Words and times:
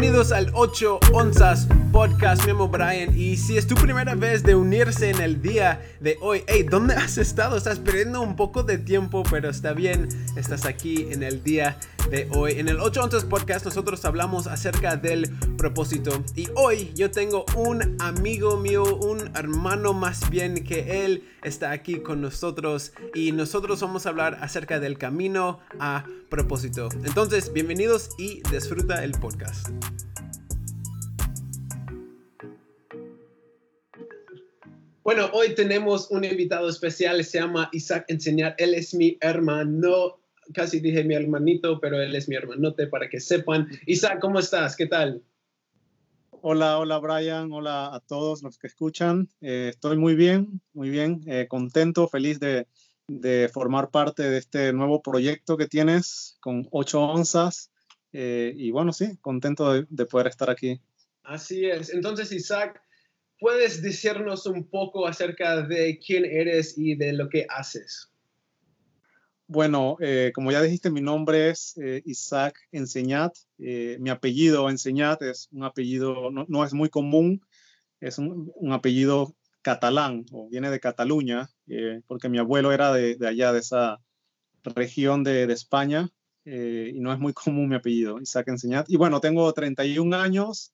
Bienvenidos 0.00 0.32
al 0.32 0.50
8 0.54 0.98
Onzas 1.12 1.68
Podcast, 1.92 2.46
mi 2.46 2.52
amo 2.52 2.68
Brian. 2.68 3.14
Y 3.14 3.36
si 3.36 3.58
es 3.58 3.66
tu 3.66 3.74
primera 3.74 4.14
vez 4.14 4.42
de 4.42 4.54
unirse 4.54 5.10
en 5.10 5.20
el 5.20 5.42
día 5.42 5.82
de 6.00 6.16
hoy, 6.22 6.42
hey, 6.46 6.62
¿dónde 6.62 6.94
has 6.96 7.18
estado? 7.18 7.58
Estás 7.58 7.80
perdiendo 7.80 8.22
un 8.22 8.34
poco 8.34 8.62
de 8.62 8.78
tiempo, 8.78 9.24
pero 9.30 9.50
está 9.50 9.74
bien, 9.74 10.08
estás 10.36 10.64
aquí 10.64 11.08
en 11.10 11.22
el 11.22 11.44
día 11.44 11.76
de 12.08 12.28
hoy. 12.30 12.52
En 12.52 12.68
el 12.68 12.80
8 12.80 13.02
Onzas 13.02 13.24
Podcast 13.24 13.64
nosotros 13.64 14.04
hablamos 14.04 14.46
acerca 14.46 14.96
del 14.96 15.28
propósito. 15.56 16.24
Y 16.34 16.48
hoy 16.54 16.92
yo 16.94 17.10
tengo 17.10 17.44
un 17.56 17.96
amigo 18.00 18.56
mío, 18.56 18.84
un 18.96 19.30
hermano 19.36 19.92
más 19.92 20.30
bien 20.30 20.64
que 20.64 21.04
él 21.04 21.24
está 21.42 21.72
aquí 21.72 22.00
con 22.00 22.20
nosotros. 22.20 22.92
Y 23.14 23.32
nosotros 23.32 23.80
vamos 23.80 24.06
a 24.06 24.10
hablar 24.10 24.38
acerca 24.40 24.80
del 24.80 24.98
camino 24.98 25.60
a 25.78 26.06
propósito. 26.28 26.88
Entonces, 27.04 27.52
bienvenidos 27.52 28.10
y 28.18 28.42
disfruta 28.50 29.04
el 29.04 29.12
podcast. 29.12 29.68
Bueno, 35.02 35.30
hoy 35.32 35.54
tenemos 35.54 36.10
un 36.10 36.24
invitado 36.24 36.68
especial, 36.68 37.24
se 37.24 37.40
llama 37.40 37.68
Isaac 37.72 38.04
Enseñar. 38.08 38.54
Él 38.58 38.74
es 38.74 38.94
mi 38.94 39.18
hermano, 39.20 40.20
casi 40.52 40.80
dije 40.80 41.04
mi 41.04 41.14
hermanito, 41.14 41.80
pero 41.80 42.00
él 42.00 42.14
es 42.14 42.28
mi 42.28 42.36
hermanote 42.36 42.86
para 42.86 43.08
que 43.08 43.20
sepan. 43.20 43.68
Isaac, 43.86 44.18
¿cómo 44.20 44.38
estás? 44.38 44.76
¿Qué 44.76 44.86
tal? 44.86 45.22
Hola, 46.42 46.78
hola 46.78 46.98
Brian, 46.98 47.52
hola 47.52 47.94
a 47.94 48.00
todos 48.00 48.42
los 48.42 48.58
que 48.58 48.66
escuchan. 48.66 49.28
Eh, 49.40 49.68
estoy 49.70 49.98
muy 49.98 50.14
bien, 50.14 50.62
muy 50.72 50.88
bien, 50.88 51.22
eh, 51.26 51.46
contento, 51.48 52.08
feliz 52.08 52.40
de, 52.40 52.66
de, 53.08 53.50
formar 53.52 53.90
parte 53.90 54.22
de 54.22 54.38
este 54.38 54.72
nuevo 54.72 55.02
proyecto 55.02 55.58
que 55.58 55.66
tienes 55.66 56.38
con 56.40 56.66
8 56.70 57.00
onzas. 57.00 57.70
Eh, 58.12 58.54
y 58.56 58.70
bueno, 58.70 58.92
sí, 58.92 59.18
contento 59.20 59.72
de, 59.72 59.86
de 59.90 60.06
poder 60.06 60.28
estar 60.28 60.48
aquí. 60.48 60.80
Así 61.24 61.66
es. 61.66 61.90
Entonces, 61.90 62.32
Isaac, 62.32 62.82
¿puedes 63.38 63.82
decirnos 63.82 64.46
un 64.46 64.68
poco 64.68 65.06
acerca 65.06 65.60
de 65.62 65.98
quién 65.98 66.24
eres 66.24 66.78
y 66.78 66.94
de 66.94 67.12
lo 67.12 67.28
que 67.28 67.46
haces? 67.50 68.10
Bueno, 69.52 69.96
eh, 69.98 70.30
como 70.32 70.52
ya 70.52 70.62
dijiste, 70.62 70.90
mi 70.90 71.00
nombre 71.00 71.50
es 71.50 71.76
eh, 71.76 72.02
Isaac 72.04 72.68
Enseñat. 72.70 73.36
Eh, 73.58 73.96
mi 73.98 74.08
apellido 74.08 74.70
Enseñat 74.70 75.22
es 75.22 75.48
un 75.50 75.64
apellido, 75.64 76.30
no, 76.30 76.46
no 76.48 76.64
es 76.64 76.72
muy 76.72 76.88
común, 76.88 77.44
es 77.98 78.18
un, 78.18 78.52
un, 78.54 78.72
apellido 78.72 79.34
catalán 79.60 80.24
o 80.30 80.48
viene 80.48 80.70
de 80.70 80.78
Cataluña, 80.78 81.50
eh, 81.66 82.00
porque 82.06 82.28
mi 82.28 82.38
abuelo 82.38 82.70
era 82.70 82.92
de, 82.92 83.16
de, 83.16 83.26
allá, 83.26 83.52
de 83.52 83.58
esa 83.58 84.00
región 84.62 85.24
de, 85.24 85.48
de 85.48 85.52
España, 85.52 86.10
y 86.44 87.00
no 87.00 87.12
es 87.12 87.18
muy 87.18 87.32
común 87.44 87.70
mi 87.70 87.74
apellido, 87.74 88.20
Isaac 88.20 88.46
Enseñat. 88.46 88.88
Y 88.88 88.98
bueno, 88.98 89.20
tengo 89.20 89.52
31 89.52 90.16
años, 90.16 90.72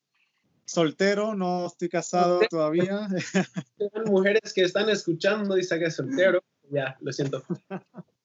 soltero, 0.66 1.34
no 1.34 1.64
estoy 1.64 1.88
casado 1.88 2.40
todavía. 2.50 3.08
Hay 3.80 4.04
mujeres 4.04 4.52
que 4.52 4.64
están 4.64 4.90
escuchando, 4.90 5.56
Isaac 5.56 5.80
es 5.86 5.96
soltero, 5.96 6.44
ya, 6.70 6.98
lo 7.00 7.10
siento. 7.10 7.42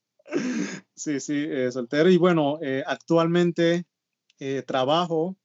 Sí, 0.96 1.20
sí, 1.20 1.46
eh, 1.50 1.72
soltero. 1.72 2.10
Y 2.10 2.18
bueno, 2.18 2.60
eh, 2.62 2.84
actualmente 2.86 3.86
eh, 4.40 4.64
trabajo 4.66 5.38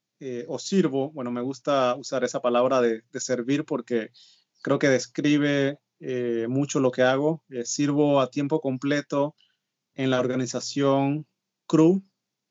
o 0.48 0.58
sirvo, 0.58 1.10
bueno, 1.12 1.30
me 1.30 1.42
gusta 1.42 1.94
usar 1.94 2.24
esa 2.24 2.40
palabra 2.40 2.80
de, 2.80 3.02
de 3.12 3.20
servir 3.20 3.66
porque 3.66 4.12
creo 4.62 4.78
que 4.78 4.88
describe 4.88 5.78
mucho 6.48 6.80
lo 6.80 6.90
que 6.90 7.02
hago. 7.02 7.44
sirvo 7.64 8.20
a 8.20 8.30
tiempo 8.30 8.62
completo 8.62 9.34
en 9.94 10.08
la 10.08 10.18
organización 10.18 11.26
CRU 11.66 12.02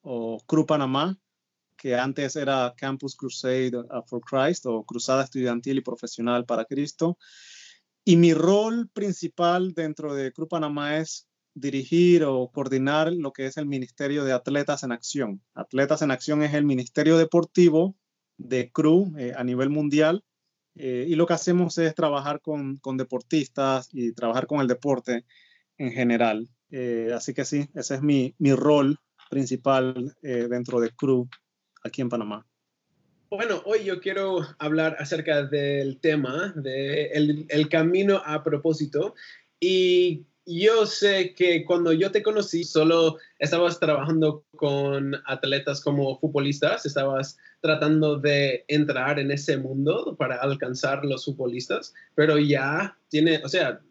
o 0.01 0.43
CRU 0.45 0.67
Panamá, 0.67 1.19
que 1.75 1.95
antes 1.95 2.35
era 2.35 2.75
Campus 2.77 3.15
Crusade 3.15 3.71
for 4.05 4.21
Christ 4.21 4.67
o 4.67 4.83
Cruzada 4.83 5.23
Estudiantil 5.23 5.79
y 5.79 5.81
Profesional 5.81 6.45
para 6.45 6.65
Cristo. 6.65 7.17
Y 8.03 8.17
mi 8.17 8.35
rol 8.35 8.89
principal 8.93 9.73
dentro 9.73 10.13
de 10.13 10.31
CRU 10.31 10.47
Panamá 10.47 10.97
es 10.97 11.27
dirigir 11.55 12.25
o 12.25 12.51
coordinar 12.51 13.11
lo 13.13 13.31
que 13.31 13.47
es 13.47 13.57
el 13.57 13.65
Ministerio 13.65 14.23
de 14.25 14.33
Atletas 14.33 14.83
en 14.83 14.91
Acción. 14.91 15.41
Atletas 15.55 16.01
en 16.01 16.11
Acción 16.11 16.43
es 16.43 16.53
el 16.53 16.65
ministerio 16.65 17.17
deportivo 17.17 17.95
de 18.37 18.69
CRU 18.71 19.15
eh, 19.17 19.33
a 19.35 19.43
nivel 19.43 19.69
mundial 19.69 20.23
eh, 20.75 21.05
y 21.07 21.15
lo 21.15 21.25
que 21.25 21.33
hacemos 21.33 21.77
es 21.77 21.95
trabajar 21.95 22.41
con, 22.41 22.77
con, 22.77 22.97
deportistas 22.97 23.89
y 23.93 24.11
trabajar 24.11 24.45
con 24.45 24.59
el 24.59 24.67
deporte 24.67 25.25
en 25.77 25.93
general. 25.93 26.49
Eh, 26.69 27.11
así 27.15 27.33
que 27.33 27.45
sí, 27.45 27.69
ese 27.73 27.95
es 27.95 28.01
mi, 28.01 28.35
mi 28.37 28.53
rol 28.53 28.99
principal 29.29 30.15
dentro 30.21 30.79
de 30.79 30.91
CRU 30.91 31.27
aquí 31.83 32.01
en 32.01 32.09
Panamá. 32.09 32.45
Bueno, 33.29 33.61
hoy 33.65 33.83
yo 33.83 33.99
quiero 33.99 34.45
hablar 34.59 34.97
acerca 34.99 35.43
del 35.43 35.99
tema 35.99 36.53
de 36.55 37.07
el, 37.07 37.45
el 37.49 37.69
camino 37.69 38.21
a 38.23 38.43
propósito 38.43 39.15
y 39.59 40.25
yo 40.45 40.85
sé 40.85 41.33
que 41.33 41.65
cuando 41.65 41.91
yo 41.91 42.11
te 42.11 42.21
conocí, 42.21 42.63
solo 42.63 43.17
estabas 43.39 43.79
trabajando 43.79 44.43
con 44.55 45.15
atletas 45.25 45.81
como 45.81 46.19
futbolistas, 46.19 46.85
estabas 46.85 47.37
tratando 47.61 48.17
de 48.17 48.63
entrar 48.67 49.19
en 49.19 49.31
ese 49.31 49.57
mundo 49.57 50.15
para 50.17 50.35
alcanzar 50.35 51.03
los 51.03 51.25
futbolistas, 51.25 51.93
pero 52.13 52.37
ya 52.37 52.95
tiene, 53.09 53.41
o 53.43 53.49
sea, 53.49 53.81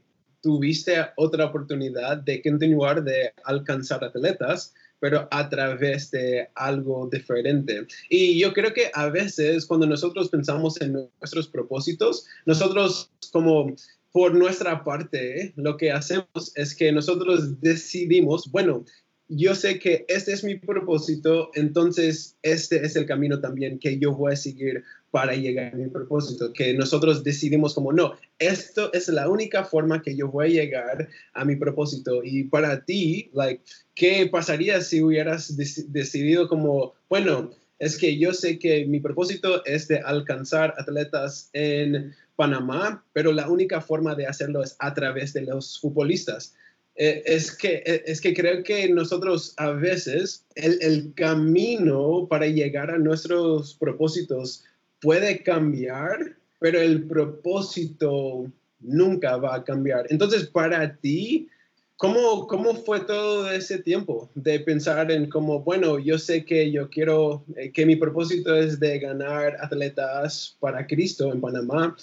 tuviste 0.41 0.95
otra 1.17 1.47
oportunidad 1.47 2.19
de 2.19 2.43
continuar 2.43 3.03
de 3.03 3.33
alcanzar 3.45 4.05
atletas, 4.05 4.75
pero 5.01 5.27
a 5.31 5.49
través 5.49 6.11
de 6.11 6.49
algo 6.55 7.09
diferente. 7.11 7.87
Y 8.09 8.39
yo 8.39 8.53
creo 8.53 8.73
que 8.73 8.91
a 8.95 9.09
veces 9.09 9.67
cuando 9.67 9.87
nosotros 9.87 10.29
pensamos 10.29 10.81
en 10.81 10.93
nuestros 11.19 11.49
propósitos, 11.49 12.27
nosotros 12.47 13.11
como 13.33 13.75
por 14.15 14.33
nuestra 14.33 14.85
parte, 14.85 15.53
lo 15.57 15.77
que 15.77 15.91
hacemos 15.91 16.53
es 16.55 16.77
que 16.77 16.93
nosotros 16.93 17.61
decidimos, 17.61 18.49
bueno, 18.53 18.85
yo 19.27 19.57
sé 19.57 19.81
que 19.81 20.05
este 20.07 20.33
es 20.33 20.45
mi 20.45 20.55
propósito, 20.55 21.51
entonces 21.55 22.37
este 22.43 22.87
es 22.87 22.95
el 22.95 23.07
camino 23.07 23.41
también 23.41 23.81
que 23.81 23.99
yo 23.99 24.15
voy 24.15 24.35
a 24.35 24.37
seguir 24.37 24.85
para 25.11 25.35
llegar 25.35 25.75
a 25.75 25.77
mi 25.77 25.89
propósito, 25.89 26.53
que 26.53 26.75
nosotros 26.75 27.25
decidimos 27.25 27.75
como, 27.75 27.93
no, 27.93 28.13
esto 28.39 28.93
es 28.93 29.09
la 29.09 29.29
única 29.29 29.65
forma 29.65 30.01
que 30.01 30.15
yo 30.15 30.29
voy 30.29 30.47
a 30.47 30.63
llegar 30.63 31.09
a 31.33 31.45
mi 31.45 31.57
propósito. 31.57 32.23
Y 32.23 32.45
para 32.45 32.85
ti, 32.85 33.31
like, 33.33 33.65
¿qué 33.97 34.29
pasaría 34.31 34.81
si 34.81 35.03
hubieras 35.03 35.57
decidido 35.57 36.47
como, 36.49 36.95
bueno, 37.09 37.51
es 37.81 37.99
que 37.99 38.17
yo 38.17 38.33
sé 38.33 38.61
que 38.61 38.87
mi 38.87 39.01
propósito 39.01 39.65
es 39.65 39.89
de 39.89 39.99
alcanzar 39.99 40.73
atletas 40.79 41.51
en 41.53 42.15
Panamá, 42.37 43.05
pero 43.13 43.33
la 43.33 43.49
única 43.49 43.81
forma 43.81 44.15
de 44.15 44.27
hacerlo 44.27 44.63
es 44.63 44.77
a 44.79 44.95
través 44.95 45.33
de 45.33 45.43
los 45.43 45.79
futbolistas. 45.81 46.55
Eh, 46.97 47.23
es, 47.27 47.57
que, 47.57 47.83
eh, 47.85 48.05
es 48.07 48.21
que 48.21 48.35
creo 48.35 48.63
que 48.63 48.89
nosotros 48.89 49.55
a 49.57 49.71
veces 49.71 50.45
el, 50.55 51.13
camino 51.15 52.27
para 52.29 52.47
llegar 52.47 52.91
a 52.91 52.99
nuestros 52.99 53.75
propósitos 53.75 54.63
puede 55.01 55.43
cambiar, 55.43 56.37
pero 56.61 56.81
el 56.81 57.05
propósito 57.05 58.51
nunca 58.81 59.37
va 59.37 59.57
a 59.57 59.65
cambiar. 59.65 60.07
Entonces, 60.11 60.47
para 60.47 60.97
ti, 60.97 61.49
¿cómo, 61.97 62.47
cómo 62.47 62.77
fue 62.77 63.01
todo 63.01 63.51
ese 63.51 63.79
tiempo 63.79 64.31
de 64.37 64.61
pensar 64.61 65.11
en 65.11 65.29
cómo, 65.29 65.61
bueno, 65.61 65.99
yo 65.99 66.17
sé 66.19 66.45
que 66.45 66.71
yo 66.71 66.89
quiero, 66.91 67.45
eh, 67.57 67.73
que 67.73 67.87
mi 67.87 67.97
propósito 67.97 68.55
es 68.55 68.79
de 68.79 69.01
ganar 69.01 69.57
atletas 69.61 70.57
para 70.61 70.87
Cristo 70.87 71.33
en 71.33 71.41
Panamá, 71.41 71.97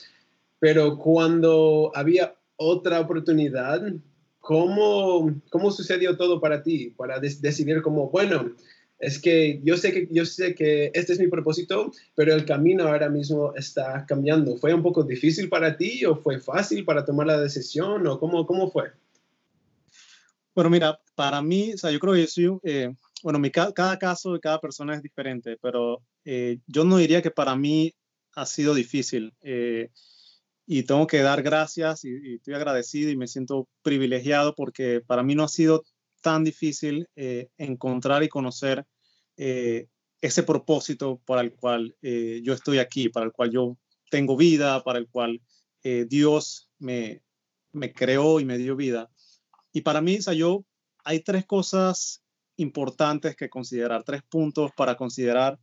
pero 0.61 0.99
cuando 0.99 1.91
había 1.95 2.35
otra 2.55 2.99
oportunidad, 2.99 3.81
¿cómo, 4.39 5.41
cómo 5.49 5.71
sucedió 5.71 6.15
todo 6.15 6.39
para 6.39 6.61
ti? 6.61 6.93
Para 6.95 7.19
decidir 7.19 7.81
como, 7.81 8.11
bueno, 8.11 8.51
es 8.99 9.19
que 9.19 9.59
yo 9.63 9.75
sé 9.75 9.91
que 9.91 10.07
yo 10.11 10.23
sé 10.23 10.53
que 10.53 10.91
este 10.93 11.13
es 11.13 11.19
mi 11.19 11.25
propósito, 11.25 11.91
pero 12.13 12.35
el 12.35 12.45
camino 12.45 12.87
ahora 12.87 13.09
mismo 13.09 13.55
está 13.55 14.05
cambiando. 14.05 14.55
¿Fue 14.57 14.71
un 14.71 14.83
poco 14.83 15.01
difícil 15.01 15.49
para 15.49 15.75
ti 15.75 16.05
o 16.05 16.15
fue 16.15 16.39
fácil 16.39 16.85
para 16.85 17.03
tomar 17.03 17.25
la 17.25 17.41
decisión 17.41 18.05
o 18.05 18.19
cómo, 18.19 18.45
cómo 18.45 18.69
fue? 18.69 18.91
Bueno, 20.53 20.69
mira, 20.69 21.01
para 21.15 21.41
mí, 21.41 21.73
o 21.73 21.77
sea, 21.79 21.89
yo 21.89 21.99
creo 21.99 22.13
que 22.13 22.27
yo 22.27 22.61
eh, 22.63 22.93
bueno, 23.23 23.39
mi, 23.39 23.49
cada 23.49 23.97
caso 23.97 24.33
de 24.33 24.39
cada 24.39 24.61
persona 24.61 24.93
es 24.93 25.01
diferente, 25.01 25.57
pero 25.59 26.03
eh, 26.23 26.59
yo 26.67 26.83
no 26.83 26.97
diría 26.97 27.23
que 27.23 27.31
para 27.31 27.55
mí 27.55 27.95
ha 28.35 28.45
sido 28.45 28.75
difícil. 28.75 29.33
Eh, 29.41 29.89
y 30.65 30.83
tengo 30.83 31.07
que 31.07 31.21
dar 31.21 31.43
gracias 31.43 32.05
y, 32.05 32.09
y, 32.09 32.35
estoy 32.35 32.53
agradecido 32.53 33.09
y 33.09 33.17
me 33.17 33.27
siento 33.27 33.67
privilegiado 33.81 34.55
porque 34.55 35.01
para 35.05 35.23
mí 35.23 35.35
no 35.35 35.43
ha 35.43 35.49
sido 35.49 35.83
tan 36.21 36.43
difícil 36.43 37.07
eh, 37.15 37.49
encontrar 37.57 38.23
y 38.23 38.29
conocer 38.29 38.85
eh, 39.37 39.87
ese 40.21 40.43
propósito 40.43 41.19
para 41.25 41.41
el 41.41 41.53
cual 41.53 41.95
eh, 42.01 42.41
yo 42.43 42.53
estoy 42.53 42.77
aquí, 42.77 43.09
para 43.09 43.25
el 43.25 43.31
cual 43.31 43.51
yo 43.51 43.77
tengo 44.11 44.37
vida, 44.37 44.83
para 44.83 44.99
el 44.99 45.07
cual 45.07 45.41
eh, 45.83 46.05
Dios 46.07 46.69
me, 46.77 47.23
me 47.71 47.91
creó 47.91 48.39
y 48.39 48.45
me 48.45 48.57
dio 48.57 48.75
vida. 48.75 49.09
Y 49.71 49.81
para 49.81 50.01
mí, 50.01 50.17
o 50.17 50.21
sea, 50.21 50.33
yo, 50.33 50.63
hay 51.03 51.21
tres 51.21 51.45
cosas 51.45 52.21
importantes 52.57 53.35
que 53.35 53.49
considerar, 53.49 54.03
tres 54.03 54.21
puntos 54.23 54.71
para 54.75 54.95
considerar 54.95 55.57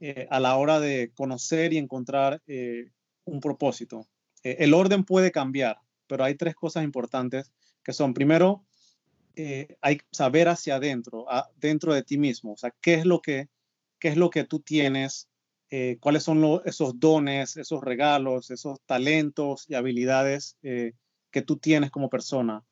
eh, 0.00 0.26
a 0.30 0.40
la 0.40 0.56
hora 0.56 0.80
de 0.80 1.12
conocer 1.14 1.72
y 1.72 1.78
encontrar 1.78 2.42
eh, 2.46 2.90
un 3.24 3.40
propósito. 3.40 4.08
El 4.42 4.74
orden 4.74 5.04
puede 5.04 5.30
cambiar, 5.30 5.78
pero 6.06 6.24
hay 6.24 6.34
tres 6.34 6.54
cosas 6.54 6.84
importantes 6.84 7.52
que 7.82 7.92
son, 7.92 8.14
primero, 8.14 8.64
hay 9.80 10.00
saber 10.10 10.48
hacia 10.48 10.76
adentro, 10.76 11.26
dentro 11.56 11.94
de 11.94 12.02
ti 12.02 12.18
mismo, 12.18 12.52
o 12.52 12.56
sea, 12.56 12.74
qué 12.80 12.94
es 12.94 13.06
lo 13.06 13.20
que, 13.20 13.48
qué 13.98 14.08
es 14.08 14.16
lo 14.16 14.30
que 14.30 14.44
tú 14.44 14.60
tienes, 14.60 15.28
cuáles 16.00 16.22
son 16.22 16.60
esos 16.64 17.00
dones, 17.00 17.56
esos 17.56 17.82
regalos, 17.82 18.50
esos 18.50 18.80
talentos 18.86 19.64
y 19.68 19.74
habilidades 19.74 20.56
que 20.60 21.42
tú 21.46 21.56
tienes 21.56 21.90
como 21.90 22.10
persona. 22.10 22.62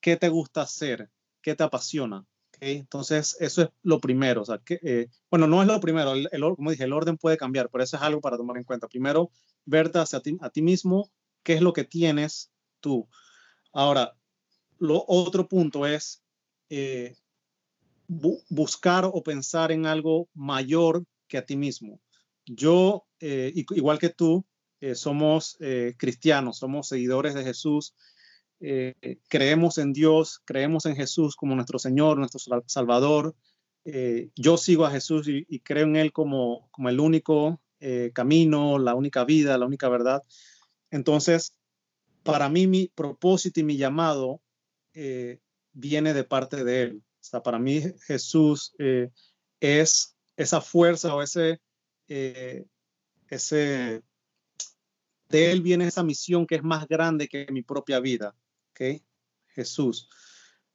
¿Qué 0.00 0.16
te 0.16 0.28
gusta 0.28 0.62
hacer? 0.62 1.10
¿Qué 1.42 1.54
te 1.56 1.64
apasiona? 1.64 2.24
Entonces, 2.60 3.36
eso 3.40 3.62
es 3.62 3.68
lo 3.82 4.00
primero. 4.00 4.42
O 4.42 4.44
sea, 4.44 4.60
eh, 4.68 5.08
bueno, 5.30 5.46
no 5.46 5.60
es 5.60 5.68
lo 5.68 5.80
primero, 5.80 6.12
el, 6.14 6.28
como 6.56 6.70
dije, 6.70 6.84
el 6.84 6.92
orden 6.92 7.16
puede 7.16 7.36
cambiar, 7.36 7.68
pero 7.70 7.82
eso 7.82 7.96
es 7.96 8.02
algo 8.02 8.20
para 8.20 8.36
tomar 8.36 8.56
en 8.56 8.64
cuenta. 8.64 8.88
Primero, 8.88 9.30
verte 9.66 9.98
hacia 9.98 10.20
ti, 10.20 10.38
a 10.40 10.50
ti 10.50 10.62
mismo, 10.62 11.10
qué 11.42 11.54
es 11.54 11.60
lo 11.60 11.72
que 11.72 11.84
tienes 11.84 12.50
tú. 12.80 13.08
Ahora, 13.72 14.16
lo 14.78 15.04
otro 15.06 15.48
punto 15.48 15.86
es 15.86 16.22
eh, 16.70 17.16
buscar 18.08 19.04
o 19.04 19.22
pensar 19.22 19.72
en 19.72 19.86
algo 19.86 20.28
mayor 20.32 21.04
que 21.28 21.38
a 21.38 21.44
ti 21.44 21.56
mismo. 21.56 22.00
Yo, 22.46 23.04
eh, 23.20 23.52
igual 23.54 23.98
que 23.98 24.10
tú, 24.10 24.44
somos 24.94 25.58
cristianos, 25.96 26.58
somos 26.58 26.86
seguidores 26.86 27.34
de 27.34 27.42
Jesús 27.42 27.94
eh, 28.60 29.18
creemos 29.28 29.76
en 29.78 29.92
Dios, 29.92 30.40
creemos 30.44 30.86
en 30.86 30.96
Jesús 30.96 31.36
como 31.36 31.54
nuestro 31.54 31.78
Señor, 31.78 32.18
nuestro 32.18 32.40
Salvador. 32.66 33.36
Eh, 33.84 34.30
yo 34.34 34.56
sigo 34.56 34.86
a 34.86 34.90
Jesús 34.90 35.28
y, 35.28 35.60
creo 35.60 35.86
en 35.86 35.96
Él 35.96 36.12
como, 36.12 36.68
como 36.70 36.88
el 36.88 37.00
único 37.00 37.60
eh, 37.80 38.10
camino, 38.14 38.78
la 38.78 38.94
única 38.94 39.24
vida, 39.24 39.58
la 39.58 39.66
única 39.66 39.88
verdad. 39.88 40.22
Entonces, 40.90 41.56
para 42.22 42.48
mí 42.48 42.66
mi 42.66 42.88
propósito 42.88 43.60
y 43.60 43.64
mi 43.64 43.76
llamado 43.76 44.40
viene 45.72 46.14
de 46.14 46.24
parte 46.24 46.64
de 46.64 46.82
Él. 46.82 47.02
O 47.20 47.24
sea, 47.24 47.42
para 47.42 47.58
mí 47.58 47.82
Jesús 48.06 48.74
es 49.60 50.16
esa 50.36 50.60
fuerza 50.62 51.14
o 51.14 51.22
ese, 51.22 51.60
ese, 52.06 54.02
de 55.28 55.52
Él 55.52 55.60
viene 55.60 55.86
esa 55.86 56.02
misión 56.02 56.46
que 56.46 56.54
es 56.54 56.62
más 56.62 56.88
grande 56.88 57.28
que 57.28 57.46
mi 57.50 57.62
propia 57.62 58.00
vida. 58.00 58.34
Jesús. 59.48 60.08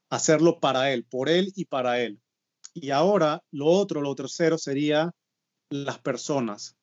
Hacerlo 0.10 0.60
para 0.60 0.92
Él, 0.92 1.06
por 1.06 1.30
Él 1.30 1.54
y 1.56 1.66
para 1.66 2.02
Él. 2.02 2.20
Y 2.74 2.90
ahora 2.90 3.44
lo 3.52 3.68
otro, 3.68 4.02
lo 4.02 4.16
tercero 4.16 4.58
sería 4.58 5.12
las 5.70 6.00
personas. 6.00 6.76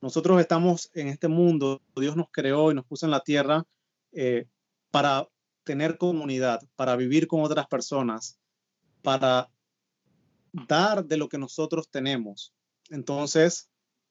Nosotros 0.00 0.40
estamos 0.40 0.90
en 0.94 1.08
este 1.08 1.28
mundo, 1.28 1.82
Dios 1.96 2.16
nos 2.16 2.30
creó 2.30 2.70
y 2.70 2.74
nos 2.74 2.84
puso 2.84 3.06
en 3.06 3.10
la 3.10 3.20
tierra 3.20 3.66
eh, 4.12 4.46
para 4.90 5.28
tener 5.64 5.98
comunidad, 5.98 6.60
para 6.76 6.96
vivir 6.96 7.26
con 7.26 7.42
otras 7.42 7.66
personas, 7.66 8.38
para 9.02 9.50
dar 10.52 11.04
de 11.04 11.16
lo 11.16 11.28
que 11.28 11.38
nosotros 11.38 11.90
tenemos. 11.90 12.54
Entonces, 12.90 13.68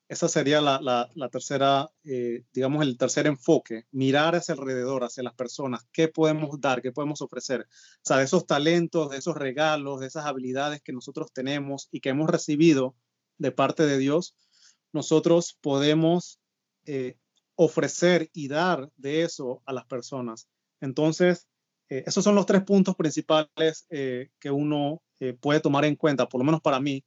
esa 0.08 0.28
sería 0.28 0.62
la, 0.62 1.30
tercera, 1.32 1.90
eh, 2.04 2.44
digamos, 2.54 2.84
el 2.84 2.98
tercer 2.98 3.26
enfoque, 3.26 3.86
mirar 3.92 4.36
hacia 4.36 4.54
alrededor, 4.54 5.04
hacia 5.04 5.24
las 5.24 5.34
personas, 5.34 5.88
qué 5.92 6.08
podemos 6.08 6.62
dar, 6.62 6.81
qué 6.81 6.92
podemos 6.92 7.22
ofrecer. 7.22 7.62
O 7.62 8.02
sea, 8.04 8.18
de 8.18 8.26
esos 8.26 8.46
talentos, 8.46 9.10
de 9.10 9.18
esos 9.18 9.36
regalos, 9.36 10.00
de 10.00 10.08
esas 10.08 10.26
habilidades 10.26 10.81
que 10.81 10.94
nosotros 10.94 11.31
tenemos 11.34 11.88
y 11.92 12.02
que 12.02 12.10
hemos 12.10 12.30
recibido 12.30 12.96
de 13.38 13.52
parte 13.52 13.86
de 13.88 13.98
Dios, 13.98 14.36
nosotros 14.95 15.57
podemos 15.62 16.39
eh, 16.86 17.18
ofrecer 17.56 18.30
y 18.33 18.47
dar 18.47 18.89
de 18.95 19.21
eso 19.21 19.62
a 19.65 19.74
las 19.74 19.86
personas. 19.86 20.47
Entonces, 20.81 21.47
eh, 21.89 22.03
esos 22.07 22.24
son 22.24 22.33
los 22.33 22.47
tres 22.47 22.63
puntos 22.63 22.95
principales 22.95 23.86
que 23.88 24.51
uno 24.51 25.03
puede 25.39 25.59
tomar 25.59 25.86
en 25.86 25.95
cuenta, 25.95 26.27
por 26.27 26.39
lo 26.39 26.45
menos 26.45 26.62
para 26.62 26.80
mí, 26.80 27.03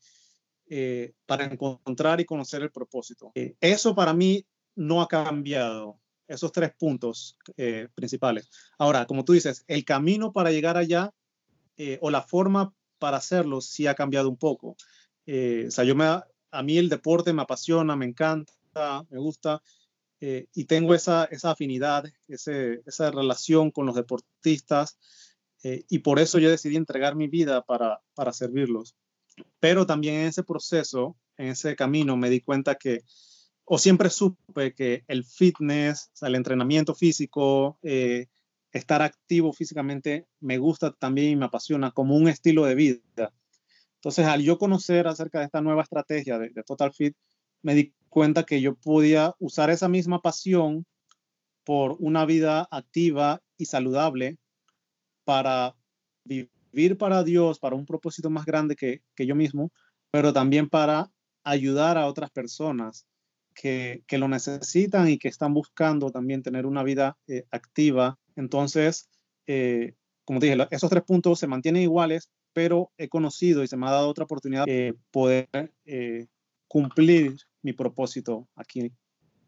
eh, 0.71 1.15
para 1.25 1.45
encontrar 1.45 2.21
y 2.21 2.27
conocer 2.27 2.61
el 2.61 2.71
propósito. 2.71 3.33
Eh, 3.35 3.57
eso 3.59 3.95
para 3.95 4.13
mí 4.13 4.45
no 4.75 5.01
ha 5.01 5.09
cambiado, 5.09 5.99
esos 6.27 6.53
tres 6.53 6.73
puntos 6.79 7.39
eh, 7.57 7.89
principales. 7.95 8.51
Ahora, 8.79 9.07
como 9.07 9.25
tú 9.25 9.33
dices, 9.33 9.65
el 9.67 9.87
camino 9.87 10.31
para 10.31 10.51
llegar 10.51 10.77
allá 10.77 11.13
o 12.01 12.11
la 12.11 12.23
forma 12.23 12.75
para 12.99 13.19
hacerlo 13.19 13.61
sí 13.61 13.87
ha 13.87 13.95
cambiado 13.95 14.29
un 14.29 14.37
poco. 14.37 14.71
o 14.71 15.71
sea, 15.71 15.85
yo 15.85 15.95
me, 15.95 16.05
a 16.51 16.63
mí 16.63 16.79
el 16.79 16.89
deporte 16.89 17.33
me 17.33 17.43
apasiona, 17.43 17.97
me 17.97 18.07
encanta, 18.07 19.05
me 19.11 19.19
gusta. 19.19 19.63
y 20.21 20.65
tengo 20.65 20.95
esa, 20.95 21.25
esa 21.27 21.53
afinidad, 21.53 22.05
ese, 22.27 22.83
esa 22.87 23.11
relación 23.11 23.71
con 23.71 23.87
los 23.87 23.95
deportistas, 23.95 24.99
y 25.63 25.99
por 26.01 26.19
eso 26.19 26.39
yo 26.39 26.51
decidí 26.51 26.77
entregar 26.77 27.15
mi 27.17 27.29
vida 27.29 27.63
para, 27.63 28.01
para 28.15 28.33
servirlos 28.33 28.97
pero 29.61 29.87
también 29.87 30.17
en 30.17 30.27
ese 30.29 30.43
proceso, 30.43 31.17
en 31.37 31.49
ese 31.49 31.77
camino, 31.77 32.17
me 32.17 32.31
di 32.31 32.41
cuenta 32.41 32.77
que, 32.77 33.03
o 33.65 33.79
siempre 33.79 34.11
supe 34.11 34.75
que 34.75 35.05
el 35.09 35.25
fitness, 35.25 36.11
el 36.23 36.35
entrenamiento 36.35 36.95
físico, 36.95 37.79
eh, 37.83 38.27
estar 38.73 39.03
activo 39.03 39.53
físicamente, 39.53 40.27
me 40.41 40.59
gusta 40.59 40.93
también 40.93 41.33
y 41.33 41.37
me 41.37 41.47
apasiona 41.47 41.91
como 41.91 42.17
un 42.17 42.29
estilo 42.29 42.65
de 42.65 42.75
vida. 42.75 43.33
Entonces, 43.99 44.27
al 44.27 44.43
yo 44.43 44.59
conocer 44.59 45.07
acerca 45.07 45.41
de 45.41 45.47
esta 45.47 45.61
nueva 45.61 45.83
estrategia 45.83 46.39
de, 46.39 46.51
de 46.51 46.63
Total 46.63 46.93
Fit, 46.93 47.17
me 47.63 47.75
di 47.75 47.95
cuenta 48.09 48.45
que 48.45 48.61
yo 48.61 48.75
podía 48.77 49.35
usar 49.39 49.71
esa 49.71 49.89
misma 49.89 50.21
pasión 50.21 50.87
por 51.65 51.97
una 51.99 52.25
vida 52.25 52.67
activa 52.71 53.43
y 53.59 53.67
saludable 53.67 54.39
para 55.25 55.77
vivir 56.25 56.97
para 56.97 57.23
Dios, 57.25 57.59
para 57.59 57.77
un 57.77 57.85
propósito 57.85 58.31
más 58.31 58.47
grande 58.47 58.77
que, 58.77 59.03
yo 59.19 59.35
mismo, 59.35 59.71
pero 60.11 60.33
también 60.33 60.71
para 60.71 61.11
ayudar 61.45 61.99
a 61.99 62.07
otras 62.07 62.31
personas 62.31 63.07
que, 63.55 64.03
lo 64.13 64.29
necesitan 64.29 65.09
y 65.09 65.19
que 65.19 65.29
están 65.29 65.53
buscando 65.53 66.11
también 66.11 66.43
tener 66.43 66.65
una 66.65 66.83
vida 66.83 67.19
eh, 67.27 67.45
activa. 67.51 68.19
Entonces, 68.37 69.11
eh, 69.47 69.95
como 70.25 70.41
dije, 70.41 70.57
esos 70.71 70.89
tres 70.89 71.03
puntos 71.03 71.39
se 71.39 71.47
mantienen 71.47 71.83
iguales, 71.83 72.31
pero 72.59 72.91
he 72.99 73.09
conocido 73.09 73.63
y 73.63 73.69
se 73.69 73.77
me 73.77 73.87
ha 73.87 73.93
dado 73.93 74.09
otra 74.09 74.25
oportunidad 74.25 74.67
de 74.67 74.93
poder 75.13 75.49
eh, 75.87 76.27
cumplir 76.67 77.37
mi 77.63 77.73
propósito 77.73 78.49
aquí. 78.57 78.91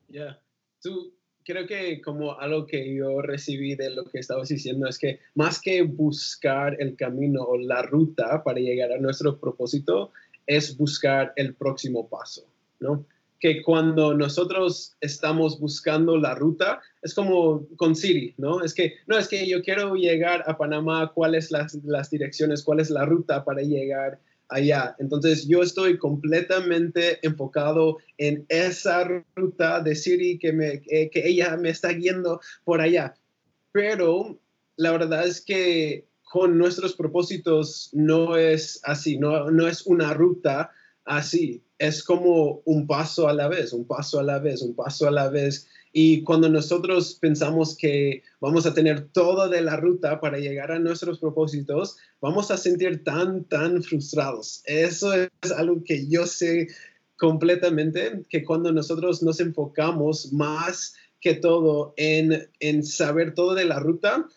Ya, 0.06 0.40
tú 0.80 1.12
creo 1.42 1.66
que 1.66 2.00
como 2.02 2.38
algo 2.38 2.66
que 2.66 2.94
yo 2.94 3.20
recibí 3.20 3.74
de 3.74 3.90
lo 3.90 4.04
que 4.04 4.20
estabas 4.20 4.50
diciendo 4.50 4.86
es 4.86 4.96
que 4.96 5.18
más 5.34 5.60
que 5.60 5.82
buscar 5.82 6.76
el 6.78 6.94
camino 6.94 7.42
o 7.42 7.58
la 7.58 7.82
ruta 7.82 8.44
para 8.44 8.60
llegar 8.60 8.92
a 8.92 8.98
nuestro 8.98 9.40
propósito, 9.40 10.12
es 10.46 10.76
buscar 10.76 11.32
el 11.34 11.56
próximo 11.56 12.08
paso, 12.08 12.46
¿no? 12.78 13.04
Que 13.40 13.62
cuando 13.62 14.14
nosotros 14.14 14.96
estamos 15.00 15.58
buscando 15.58 16.16
la 16.18 16.34
ruta, 16.34 16.80
es 17.02 17.14
como 17.14 17.66
con 17.76 17.96
Siri, 17.96 18.34
¿no? 18.36 18.62
Es 18.62 18.74
que, 18.74 18.94
no, 19.06 19.18
es 19.18 19.28
que 19.28 19.48
yo 19.48 19.62
quiero 19.62 19.94
llegar 19.94 20.44
a 20.46 20.58
Panamá, 20.58 21.12
cuáles 21.14 21.50
las, 21.50 21.74
las 21.84 22.10
direcciones, 22.10 22.62
cuál 22.62 22.80
es 22.80 22.90
la 22.90 23.06
ruta 23.06 23.44
para 23.44 23.62
llegar 23.62 24.20
allá. 24.50 24.94
Entonces 24.98 25.48
yo 25.48 25.62
estoy 25.62 25.96
completamente 25.96 27.18
enfocado 27.26 27.98
en 28.18 28.44
esa 28.48 29.24
ruta 29.34 29.80
de 29.80 29.94
Siri 29.94 30.38
que, 30.38 30.52
me, 30.52 30.82
que 30.82 31.10
ella 31.14 31.56
me 31.56 31.70
está 31.70 31.92
guiando 31.92 32.40
por 32.64 32.80
allá. 32.80 33.14
Pero 33.72 34.38
la 34.76 34.92
verdad 34.92 35.26
es 35.26 35.40
que 35.40 36.06
con 36.30 36.56
nuestros 36.58 36.94
propósitos 36.94 37.90
no 37.92 38.36
es 38.36 38.80
así, 38.84 39.18
no, 39.18 39.50
no 39.50 39.66
es 39.66 39.84
una 39.84 40.14
ruta 40.14 40.70
así, 41.10 41.62
es 41.78 42.04
como 42.04 42.62
un 42.64 42.86
paso 42.86 43.28
a 43.28 43.32
la 43.32 43.48
vez, 43.48 43.72
un 43.72 43.84
paso 43.84 44.20
a 44.20 44.22
la 44.22 44.38
vez, 44.38 44.62
un 44.62 44.74
paso 44.74 45.08
a 45.08 45.10
la 45.10 45.28
vez 45.28 45.66
y 45.92 46.22
cuando 46.22 46.48
nosotros 46.48 47.18
pensamos 47.20 47.76
que 47.76 48.22
vamos 48.40 48.64
a 48.64 48.74
tener 48.74 49.08
toda 49.08 49.48
de 49.48 49.60
la 49.60 49.76
ruta 49.76 50.20
para 50.20 50.38
llegar 50.38 50.70
a 50.70 50.78
nuestros 50.78 51.18
propósitos, 51.18 51.96
vamos 52.20 52.52
a 52.52 52.56
sentir 52.56 53.02
tan, 53.02 53.42
tan 53.44 53.82
frustrados. 53.82 54.62
Eso 54.66 55.12
es 55.14 55.52
algo 55.56 55.82
que 55.82 56.06
yo 56.06 56.26
sé 56.26 56.68
completamente, 57.16 58.22
que 58.28 58.44
cuando 58.44 58.72
nosotros 58.72 59.20
nos 59.22 59.40
enfocamos 59.40 60.32
más 60.32 60.94
que 61.20 61.34
todo 61.34 61.92
en, 61.96 62.48
en 62.60 62.84
saber 62.84 63.34
todo 63.34 63.54
de 63.54 63.64
la 63.64 63.80
ruta, 63.80 64.28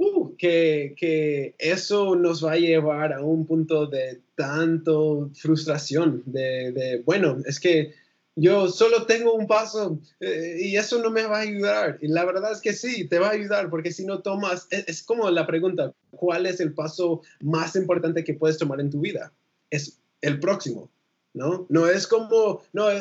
uh, 0.00 0.36
que, 0.36 0.94
que, 0.96 1.54
eso 1.58 2.16
nos 2.16 2.44
va 2.44 2.52
a 2.52 2.58
llevar 2.58 3.12
a 3.12 3.22
un 3.22 3.46
punto 3.46 3.86
de 3.86 4.20
tanto 4.34 5.30
frustración, 5.34 6.22
de, 6.26 6.72
de 6.72 7.02
bueno, 7.04 7.38
es 7.46 7.60
que 7.60 7.92
yo 8.36 8.68
solo 8.68 9.06
tengo 9.06 9.34
un 9.34 9.46
paso 9.46 10.00
eh, 10.20 10.56
y 10.60 10.76
eso 10.76 11.02
no 11.02 11.10
me 11.10 11.24
va 11.24 11.38
a 11.38 11.42
ayudar. 11.42 11.98
Y 12.00 12.08
la 12.08 12.24
verdad 12.24 12.52
es 12.52 12.60
que 12.60 12.72
sí, 12.72 13.06
te 13.06 13.18
va 13.18 13.28
a 13.28 13.32
ayudar 13.32 13.68
porque 13.68 13.92
si 13.92 14.06
no 14.06 14.22
tomas, 14.22 14.66
es, 14.70 14.84
es, 14.86 15.02
como 15.02 15.30
la 15.30 15.46
pregunta, 15.46 15.92
¿cuál 16.10 16.46
es 16.46 16.60
el 16.60 16.72
paso 16.72 17.22
más 17.40 17.76
importante 17.76 18.24
que 18.24 18.34
puedes 18.34 18.56
tomar 18.56 18.80
en 18.80 18.90
tu 18.90 19.00
vida? 19.00 19.32
Es 19.68 20.00
el 20.22 20.40
próximo. 20.40 20.90
¿No? 21.32 21.66
No 21.68 21.86
es 21.86 22.06
como, 22.06 22.62
no, 22.72 22.90
eh, 22.90 23.00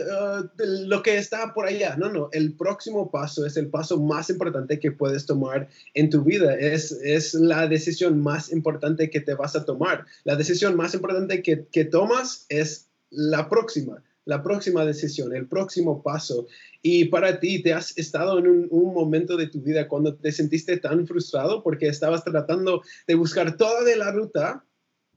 lo 0.57 1.01
que 1.01 1.17
está 1.17 1.53
por 1.53 1.65
allá, 1.65 1.95
no, 1.97 2.11
no, 2.11 2.29
el 2.31 2.53
próximo 2.53 3.09
paso 3.09 3.45
es 3.45 3.57
el 3.57 3.67
paso 3.67 3.99
más 3.99 4.29
importante 4.29 4.79
que 4.79 4.91
puedes 4.91 5.25
tomar 5.25 5.67
en 5.93 6.09
tu 6.09 6.23
vida, 6.23 6.53
es, 6.55 6.91
es 6.91 7.33
la 7.33 7.67
decisión 7.67 8.21
más 8.21 8.51
importante 8.51 9.09
que 9.09 9.21
te 9.21 9.33
vas 9.33 9.55
a 9.55 9.65
tomar. 9.65 10.05
La 10.23 10.35
decisión 10.35 10.75
más 10.75 10.93
importante 10.93 11.41
que, 11.41 11.65
que 11.71 11.85
tomas 11.85 12.45
es 12.49 12.87
la 13.09 13.49
próxima, 13.49 14.03
la 14.25 14.43
próxima 14.43 14.85
decisión, 14.85 15.35
el 15.35 15.47
próximo 15.47 16.03
paso. 16.03 16.47
Y 16.83 17.05
para 17.05 17.39
ti, 17.39 17.63
¿te 17.63 17.73
has 17.73 17.97
estado 17.97 18.37
en 18.37 18.47
un, 18.47 18.67
un, 18.69 18.93
momento 18.93 19.37
de 19.37 19.47
tu 19.47 19.59
vida 19.59 19.87
cuando 19.87 20.15
te 20.15 20.31
sentiste 20.31 20.77
tan 20.77 21.07
frustrado 21.07 21.63
porque 21.63 21.87
estabas 21.87 22.23
tratando 22.23 22.83
de 23.07 23.15
buscar 23.15 23.57
toda 23.57 23.83
de 23.83 23.95
la 23.95 24.11
ruta 24.11 24.63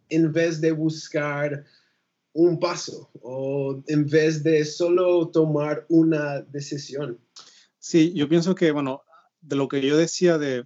en 0.09 0.33
vez 0.33 0.61
de 0.61 0.73
buscar 0.73 1.65
un 2.35 2.59
paso 2.59 3.11
o 3.21 3.83
en 3.87 4.07
vez 4.07 4.43
de 4.43 4.65
solo 4.65 5.29
tomar 5.29 5.87
una 5.89 6.41
decisión. 6.43 7.21
Sí, 7.79 8.13
yo 8.15 8.29
pienso 8.29 8.55
que, 8.55 8.71
bueno, 8.71 9.03
de 9.41 9.57
lo 9.57 9.69
que 9.69 9.85
yo 9.87 9.97
decía 9.97 10.39
de, 10.39 10.65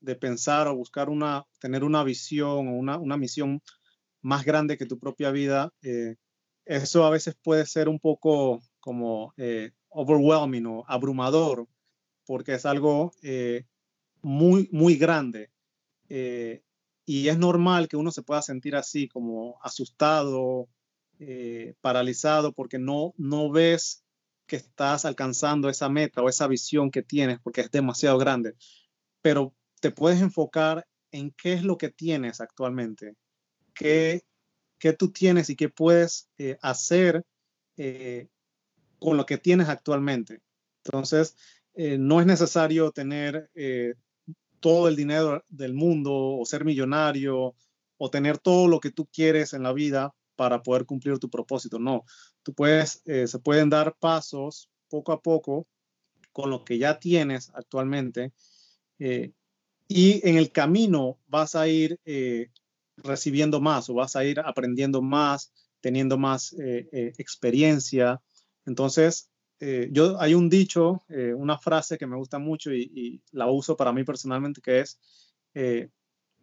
de 0.00 0.14
pensar 0.14 0.68
o 0.68 0.76
buscar 0.76 1.08
una, 1.08 1.44
tener 1.58 1.84
una 1.84 2.04
visión 2.04 2.68
o 2.68 2.72
una, 2.72 2.98
una 2.98 3.16
misión 3.16 3.60
más 4.22 4.44
grande 4.44 4.78
que 4.78 4.86
tu 4.86 4.98
propia 4.98 5.30
vida, 5.30 5.72
eh, 5.82 6.16
eso 6.64 7.04
a 7.04 7.10
veces 7.10 7.36
puede 7.42 7.66
ser 7.66 7.88
un 7.88 7.98
poco 7.98 8.62
como 8.80 9.34
eh, 9.36 9.72
overwhelming 9.88 10.66
o 10.66 10.84
abrumador, 10.86 11.66
porque 12.24 12.54
es 12.54 12.64
algo 12.64 13.12
eh, 13.22 13.66
muy, 14.22 14.68
muy 14.72 14.96
grande. 14.96 15.50
y 17.06 17.28
es 17.28 17.38
normal 17.38 17.88
que 17.88 17.96
uno 17.96 18.10
se 18.10 18.22
pueda 18.22 18.40
sentir 18.40 18.76
así, 18.76 19.08
como 19.08 19.58
asustado 19.62 20.68
eh, 21.18 21.74
paralizado 21.80 22.52
porque 22.52 22.78
no, 22.78 23.14
no 23.16 23.50
ves 23.50 24.04
que 24.46 24.56
estás 24.56 25.04
alcanzando 25.04 25.68
esa 25.68 25.88
meta 25.88 26.22
o 26.22 26.28
esa 26.28 26.46
visión 26.46 26.90
que 26.90 27.02
tienes 27.02 27.38
porque 27.40 27.62
es 27.62 27.70
demasiado 27.70 28.18
grande. 28.18 28.54
Pero 29.22 29.54
te 29.80 29.90
puedes 29.90 30.20
enfocar 30.20 30.86
en 31.12 31.30
qué 31.32 31.52
es 31.52 31.62
lo 31.62 31.78
que 31.78 31.88
tienes 31.88 32.40
actualmente, 32.40 33.14
qué, 33.74 34.22
qué 34.78 34.92
tú 34.92 35.12
tienes 35.12 35.50
y 35.50 35.56
qué 35.56 35.68
puedes 35.68 36.28
eh, 36.38 36.58
hacer 36.62 37.24
eh, 37.76 38.28
con 38.98 39.16
lo 39.16 39.24
que 39.26 39.38
tienes 39.38 39.68
actualmente. 39.68 40.40
Entonces, 40.84 41.36
no 41.76 42.20
es 42.20 42.26
necesario 42.26 42.92
tener 42.92 43.50
todo 44.60 44.86
el 44.86 44.94
dinero 44.94 45.44
del 45.48 45.74
mundo 45.74 46.12
o 46.14 46.46
ser 46.46 46.64
millonario 46.64 47.56
o 47.96 48.10
tener 48.10 48.38
todo 48.38 48.68
lo 48.68 48.78
que 48.78 48.92
tú 48.92 49.06
quieres 49.06 49.54
en 49.54 49.64
la 49.64 49.72
vida 49.72 50.14
para 50.36 50.62
poder 50.62 50.84
cumplir 50.84 51.18
tu 51.18 51.30
propósito. 51.30 51.78
No, 51.78 52.04
tú 52.42 52.54
puedes, 52.54 53.02
eh, 53.06 53.26
se 53.26 53.38
pueden 53.38 53.70
dar 53.70 53.96
pasos 53.98 54.70
poco 54.88 55.12
a 55.12 55.20
poco 55.20 55.66
con 56.32 56.50
lo 56.50 56.64
que 56.64 56.78
ya 56.78 56.98
tienes 56.98 57.50
actualmente 57.54 58.32
eh, 58.98 59.32
y 59.88 60.26
en 60.28 60.36
el 60.36 60.50
camino 60.50 61.18
vas 61.26 61.54
a 61.54 61.68
ir 61.68 62.00
eh, 62.04 62.50
recibiendo 62.96 63.60
más 63.60 63.88
o 63.88 63.94
vas 63.94 64.16
a 64.16 64.24
ir 64.24 64.40
aprendiendo 64.40 65.02
más, 65.02 65.52
teniendo 65.80 66.16
más 66.16 66.54
experiencia. 67.18 68.22
Entonces, 68.64 69.30
yo 69.90 70.18
hay 70.20 70.32
un 70.34 70.48
dicho, 70.48 71.04
una 71.36 71.58
frase 71.58 71.98
que 71.98 72.06
me 72.06 72.16
gusta 72.16 72.38
mucho 72.38 72.72
y, 72.72 72.90
y, 72.94 73.22
la 73.32 73.50
uso 73.50 73.76
para 73.76 73.92
mí 73.92 74.04
personalmente 74.04 74.62
que 74.62 74.80
es 74.80 74.98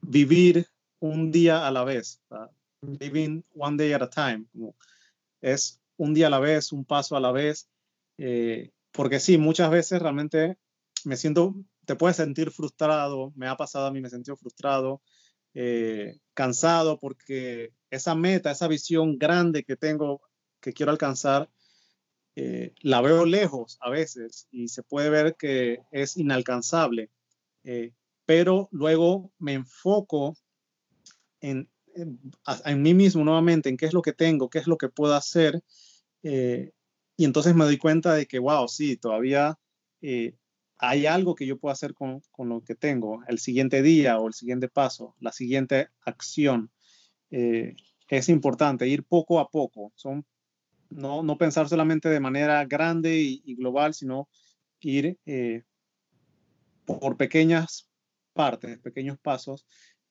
vivir 0.01 0.67
un 0.99 1.31
día 1.31 1.65
a 1.65 1.71
la 1.71 1.83
vez 1.83 2.21
living 2.81 3.43
one 3.53 3.77
day 3.77 3.93
at 3.93 4.01
a 4.01 4.09
time, 4.09 4.45
como 4.51 4.75
es 5.41 5.79
un 5.97 6.13
día 6.13 6.27
a 6.27 6.29
la 6.29 6.39
vez, 6.39 6.71
un 6.71 6.85
paso 6.85 7.15
a 7.15 7.19
la 7.19 7.31
vez, 7.31 7.69
eh, 8.17 8.71
porque 8.91 9.19
sí, 9.19 9.37
muchas 9.37 9.69
veces 9.69 10.01
realmente 10.01 10.57
me 11.05 11.15
siento, 11.15 11.55
te 11.85 11.95
puedes 11.95 12.17
sentir 12.17 12.51
frustrado, 12.51 13.31
me 13.35 13.47
ha 13.47 13.55
pasado 13.55 13.87
a 13.87 13.91
mí, 13.91 14.01
me 14.01 14.07
he 14.07 14.11
sentido 14.11 14.35
frustrado, 14.35 15.01
eh, 15.53 16.19
cansado, 16.33 16.99
porque 16.99 17.73
esa 17.89 18.15
meta, 18.15 18.51
esa 18.51 18.67
visión 18.67 19.17
grande 19.17 19.63
que 19.63 19.75
tengo, 19.75 20.21
que 20.59 20.73
quiero 20.73 20.91
alcanzar, 20.91 21.49
eh, 22.35 22.73
la 22.81 23.01
veo 23.01 23.25
lejos 23.25 23.77
a 23.81 23.89
veces 23.89 24.47
y 24.51 24.69
se 24.69 24.83
puede 24.83 25.09
ver 25.09 25.35
que 25.35 25.81
es 25.91 26.17
inalcanzable, 26.17 27.09
pero 28.25 28.69
luego 28.71 29.31
me 29.37 29.53
enfoco 29.53 30.37
en 31.41 31.69
en, 31.95 32.81
mí 32.81 32.93
mismo 32.93 33.23
nuevamente, 33.23 33.69
en 33.69 33.77
qué 33.77 33.85
es 33.85 33.93
lo 33.93 34.01
que 34.01 34.13
tengo, 34.13 34.49
qué 34.49 34.59
es 34.59 34.67
lo 34.67 34.77
que 34.77 34.89
puedo 34.89 35.15
hacer. 35.15 35.61
Eh, 36.23 36.71
y 37.17 37.25
entonces 37.25 37.55
me 37.55 37.65
doy 37.65 37.77
cuenta 37.77 38.13
de 38.13 38.25
que, 38.25 38.39
wow, 38.39 38.67
sí, 38.67 38.97
todavía 38.97 39.59
eh, 40.01 40.35
hay 40.77 41.05
algo 41.05 41.35
que 41.35 41.45
yo 41.45 41.57
puedo 41.57 41.71
hacer 41.71 41.93
con, 41.93 42.21
con, 42.31 42.49
lo 42.49 42.63
que 42.63 42.75
tengo, 42.75 43.23
el 43.27 43.39
siguiente 43.39 43.81
día 43.81 44.19
o 44.19 44.27
el 44.27 44.33
siguiente 44.33 44.67
paso, 44.69 45.15
la 45.19 45.31
siguiente 45.31 45.89
acción. 46.05 46.71
Eh, 47.29 47.75
es 48.07 48.29
importante 48.29 48.87
ir 48.87 49.05
poco 49.05 49.39
a 49.39 49.49
poco, 49.49 49.93
son, 49.95 50.25
no, 50.89 51.23
no 51.23 51.37
pensar 51.37 51.69
solamente 51.69 52.09
de 52.09 52.19
manera 52.19 52.65
grande 52.65 53.17
y, 53.17 53.55
global, 53.55 53.93
sino 53.93 54.27
ir 54.81 55.17
por 56.85 57.15
pequeñas 57.15 57.89
partes, 58.33 58.79
pequeños 58.79 59.17
pasos. 59.19 59.65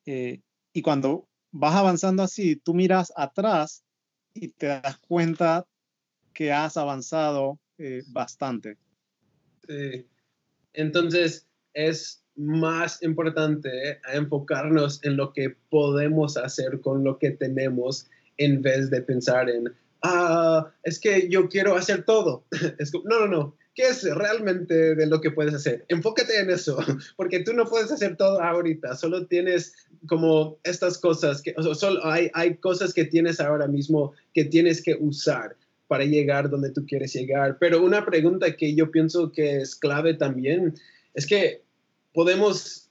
y 0.06 0.82
cuando 0.82 1.29
vas 1.52 1.74
avanzando 1.74 2.22
así, 2.22 2.56
tú 2.56 2.74
miras 2.74 3.12
atrás 3.16 3.82
y 4.34 4.48
te 4.48 4.66
das 4.66 4.98
cuenta 4.98 5.66
que 6.32 6.52
has 6.52 6.76
avanzado 6.76 7.58
eh, 7.78 8.02
bastante. 8.08 8.76
Entonces, 10.72 11.46
es 11.74 12.24
más 12.36 13.02
importante 13.02 14.00
enfocarnos 14.12 15.04
en 15.04 15.16
lo 15.16 15.32
que 15.32 15.56
podemos 15.68 16.36
hacer 16.36 16.80
con 16.80 17.04
lo 17.04 17.18
que 17.18 17.32
tenemos 17.32 18.08
en 18.38 18.62
vez 18.62 18.90
de 18.90 19.02
pensar 19.02 19.50
en, 19.50 19.72
ah, 20.02 20.72
es 20.82 20.98
que 20.98 21.28
yo 21.28 21.48
quiero 21.48 21.76
hacer 21.76 22.04
todo. 22.04 22.44
No, 23.04 23.20
no, 23.20 23.26
no. 23.26 23.56
¿Qué 23.74 23.88
es 23.88 24.02
realmente 24.02 24.94
de 24.94 25.06
lo 25.06 25.20
que 25.20 25.30
puedes 25.30 25.54
hacer? 25.54 25.84
Enfócate 25.88 26.38
en 26.38 26.50
eso, 26.50 26.78
porque 27.16 27.40
tú 27.40 27.52
no 27.52 27.66
puedes 27.66 27.90
hacer 27.90 28.16
todo 28.16 28.42
ahorita, 28.42 28.96
solo 28.96 29.26
tienes 29.26 29.74
como 30.06 30.58
estas 30.64 30.98
cosas, 30.98 31.40
que, 31.42 31.54
solo 31.74 32.04
hay, 32.04 32.30
hay 32.34 32.56
cosas 32.56 32.92
que 32.92 33.04
tienes 33.04 33.40
ahora 33.40 33.66
mismo 33.66 34.12
que 34.34 34.44
tienes 34.44 34.82
que 34.82 34.96
usar 35.00 35.56
para 35.86 36.04
llegar 36.04 36.50
donde 36.50 36.70
tú 36.70 36.86
quieres 36.86 37.12
llegar. 37.12 37.58
Pero 37.58 37.82
una 37.82 38.04
pregunta 38.06 38.56
que 38.56 38.74
yo 38.74 38.90
pienso 38.90 39.32
que 39.32 39.56
es 39.62 39.74
clave 39.74 40.14
también 40.14 40.74
es 41.14 41.26
que 41.26 41.62
podemos 42.12 42.88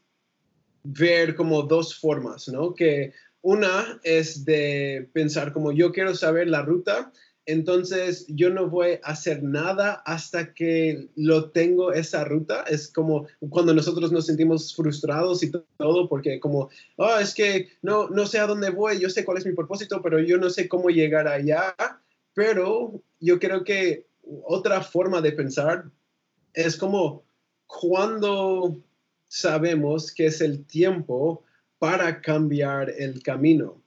ver 0.83 1.36
como 1.36 1.63
dos 1.63 1.98
formas, 1.98 2.48
¿no? 2.50 2.74
Que 2.74 3.13
una 3.41 4.00
es 4.03 4.43
de 4.45 5.09
pensar 5.13 5.53
como 5.53 5.71
yo 5.71 5.91
quiero 5.91 6.13
saber 6.15 6.50
la 6.50 6.62
ruta, 6.62 7.12
entonces 7.51 8.25
yo 8.27 8.51
no 8.51 8.70
voy 8.70 9.00
a 9.03 9.12
hacer 9.12 9.41
nada 9.41 10.03
hasta 10.06 10.53
que 10.53 11.10
lo 11.15 11.50
tengo 11.50 11.91
esa 11.91 12.24
ruta. 12.24 12.63
Es 12.70 12.91
como 12.91 13.27
cuando 13.50 13.74
nosotros 13.74 14.12
nos 14.12 14.27
sentimos 14.27 14.75
frustrados 14.75 15.41
y 15.41 15.51
todo, 15.51 16.08
porque 16.08 16.39
como, 16.39 16.70
oh, 16.98 17.18
es 17.20 17.34
que 17.34 17.70
no, 17.82 18.08
no 18.10 18.27
sé 18.27 18.38
a 18.38 18.46
dónde 18.46 18.70
voy, 18.70 19.00
yo 19.00 19.10
sé 19.10 19.25
cuál 19.25 19.39
es 19.39 19.48
mi 19.48 19.53
propósito, 19.53 20.00
pero 20.03 20.20
yo 20.20 20.38
no 20.38 20.51
sé 20.51 20.70
cómo 20.70 20.89
llegar 20.89 21.27
allá. 21.27 21.75
Pero 22.36 23.01
yo 23.20 23.39
creo 23.39 23.63
que 23.63 24.06
otra 24.44 24.82
forma 24.82 25.20
de 25.20 25.32
pensar 25.32 25.86
es 26.53 26.77
como 26.77 27.24
cuando 27.65 28.77
sabemos 29.27 30.13
que 30.13 30.27
es 30.27 30.39
el 30.41 30.65
tiempo 30.65 31.44
para 31.79 32.22
cambiar 32.22 32.91
el 32.91 33.24
camino 33.24 33.82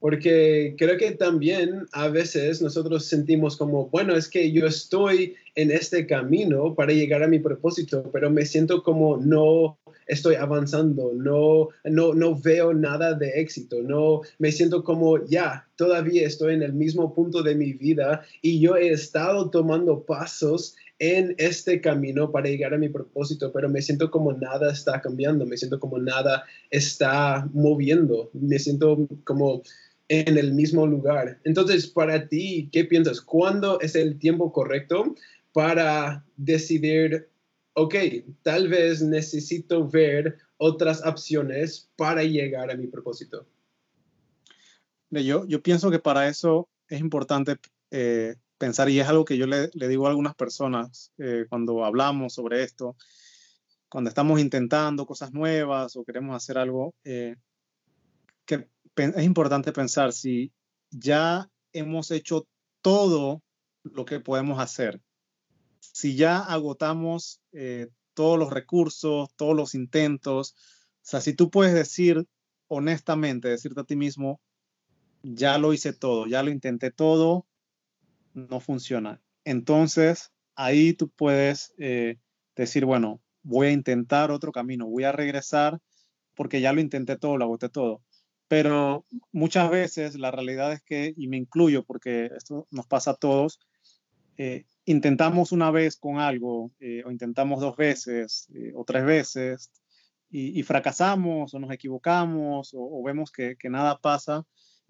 porque 0.00 0.74
creo 0.78 0.96
que 0.98 1.12
también 1.12 1.86
a 1.92 2.08
veces 2.08 2.60
nosotros 2.60 3.06
sentimos 3.06 3.56
como, 3.56 3.88
bueno, 3.88 4.14
es 4.14 4.28
que 4.28 4.52
yo 4.52 4.66
estoy 4.66 5.34
en 5.54 5.70
este 5.70 6.06
camino 6.06 6.74
para 6.74 6.92
llegar 6.92 7.22
a 7.22 7.28
mi 7.28 7.38
propósito, 7.38 8.10
pero 8.12 8.30
me 8.30 8.44
siento 8.44 8.82
como 8.82 9.16
no 9.16 9.78
estoy 10.06 10.36
avanzando, 10.36 11.12
no, 11.14 11.68
no, 11.84 12.14
no 12.14 12.40
veo 12.40 12.72
nada 12.72 13.14
de 13.14 13.40
éxito, 13.40 13.82
no 13.82 14.20
me 14.38 14.52
siento 14.52 14.84
como 14.84 15.24
ya, 15.26 15.66
todavía 15.76 16.26
estoy 16.26 16.54
en 16.54 16.62
el 16.62 16.72
mismo 16.72 17.12
punto 17.12 17.42
de 17.42 17.54
mi 17.54 17.72
vida 17.72 18.22
y 18.40 18.60
yo 18.60 18.76
he 18.76 18.90
estado 18.90 19.50
tomando 19.50 20.04
pasos 20.04 20.76
en 20.98 21.34
este 21.38 21.80
camino 21.80 22.30
para 22.30 22.48
llegar 22.48 22.72
a 22.72 22.78
mi 22.78 22.88
propósito, 22.88 23.52
pero 23.52 23.68
me 23.68 23.82
siento 23.82 24.10
como 24.10 24.32
nada 24.32 24.72
está 24.72 25.00
cambiando, 25.00 25.44
me 25.44 25.56
siento 25.56 25.78
como 25.78 25.98
nada 25.98 26.44
está 26.70 27.48
moviendo, 27.52 28.30
me 28.32 28.58
siento 28.58 29.06
como 29.24 29.62
en 30.08 30.38
el 30.38 30.52
mismo 30.52 30.86
lugar. 30.86 31.38
Entonces, 31.44 31.86
para 31.86 32.28
ti, 32.28 32.68
¿qué 32.72 32.84
piensas? 32.84 33.20
¿Cuándo 33.20 33.80
es 33.80 33.94
el 33.94 34.18
tiempo 34.18 34.52
correcto 34.52 35.14
para 35.52 36.24
decidir, 36.36 37.28
ok, 37.74 37.94
tal 38.42 38.68
vez 38.68 39.02
necesito 39.02 39.88
ver 39.88 40.38
otras 40.58 41.04
opciones 41.04 41.90
para 41.96 42.22
llegar 42.22 42.70
a 42.70 42.76
mi 42.76 42.86
propósito? 42.86 43.46
Yo, 45.10 45.46
yo 45.46 45.62
pienso 45.62 45.90
que 45.90 45.98
para 45.98 46.28
eso 46.28 46.68
es 46.88 47.00
importante 47.00 47.56
eh, 47.90 48.36
pensar, 48.58 48.88
y 48.88 49.00
es 49.00 49.08
algo 49.08 49.24
que 49.24 49.36
yo 49.36 49.46
le, 49.46 49.68
digo 49.72 50.06
a 50.06 50.10
algunas 50.10 50.34
personas 50.34 51.12
eh, 51.18 51.46
cuando 51.48 51.84
hablamos 51.84 52.34
sobre 52.34 52.62
esto, 52.62 52.96
cuando 53.88 54.08
estamos 54.08 54.40
intentando 54.40 55.06
cosas 55.06 55.32
nuevas 55.32 55.96
o 55.96 56.04
queremos 56.04 56.36
hacer 56.36 56.58
algo, 56.58 56.94
que 57.04 58.68
es 58.96 59.24
importante 59.24 59.72
pensar 59.72 60.12
si 60.12 60.52
ya 60.90 61.48
hemos 61.72 62.10
hecho 62.10 62.48
todo 62.82 63.42
lo 63.84 64.04
que 64.04 64.20
podemos 64.20 64.58
hacer. 64.58 65.00
Si 65.80 66.16
ya 66.16 66.40
agotamos 66.40 67.40
todos 68.14 68.38
los 68.38 68.50
recursos, 68.50 69.28
todos 69.36 69.54
los 69.54 69.74
intentos, 69.74 70.54
o 71.06 71.08
sea, 71.08 71.20
si 71.20 71.34
tú 71.34 71.50
puedes 71.50 71.72
decir 71.72 72.26
honestamente, 72.68 73.48
decirte 73.48 73.80
a 73.80 73.84
ti 73.84 73.94
mismo, 73.94 74.40
ya 75.22 75.58
lo 75.58 75.72
hice 75.72 75.92
todo, 75.92 76.26
ya 76.26 76.42
lo 76.42 76.50
intenté 76.50 76.90
todo, 76.90 77.45
no 78.36 78.60
funciona. 78.60 79.20
Entonces, 79.44 80.32
ahí 80.54 80.92
tú 80.92 81.08
puedes 81.10 81.74
eh, 81.78 82.18
decir, 82.54 82.84
bueno, 82.84 83.20
voy 83.42 83.68
a 83.68 83.72
intentar 83.72 84.30
otro 84.30 84.52
camino, 84.52 84.86
voy 84.86 85.04
a 85.04 85.12
regresar 85.12 85.78
porque 86.34 86.60
ya 86.60 86.72
lo 86.72 86.80
intenté 86.80 87.16
todo, 87.16 87.38
lo 87.38 87.44
agoté 87.44 87.68
todo. 87.68 88.02
Pero 88.48 89.06
muchas 89.32 89.70
veces 89.70 90.16
la 90.16 90.30
realidad 90.30 90.72
es 90.72 90.82
que, 90.82 91.14
y 91.16 91.28
me 91.28 91.36
incluyo 91.36 91.84
porque 91.84 92.30
esto 92.36 92.68
nos 92.70 92.86
pasa 92.86 93.12
a 93.12 93.16
todos, 93.16 93.58
eh, 94.36 94.66
intentamos 94.84 95.50
una 95.50 95.70
vez 95.70 95.96
con 95.96 96.18
algo 96.18 96.70
eh, 96.78 97.02
o 97.04 97.10
intentamos 97.10 97.60
dos 97.60 97.76
veces 97.76 98.48
o 98.74 98.84
tres 98.84 99.04
veces 99.04 99.70
y, 100.30 100.62
fracasamos 100.62 101.54
o 101.54 101.58
nos 101.58 101.70
equivocamos 101.70 102.70
o, 102.74 103.02
vemos 103.02 103.30
que, 103.32 103.56
nada 103.70 103.98
pasa 103.98 104.44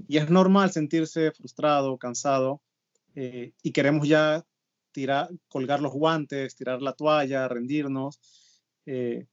y 0.09 0.17
es 0.19 0.29
normal 0.31 0.73
sentirse 0.73 1.31
frustrado, 1.31 1.97
cansado 1.99 2.61
eh, 3.17 3.55
y 3.63 3.73
queremos 3.73 4.07
ya 4.07 4.45
tirar, 4.93 5.31
colgar 5.49 5.81
los 5.81 5.93
guantes, 5.93 6.55
tirar 6.55 6.83
la 6.83 6.93
toalla, 6.93 7.49
rendirnos. 7.49 8.21
Eh, 8.85 9.27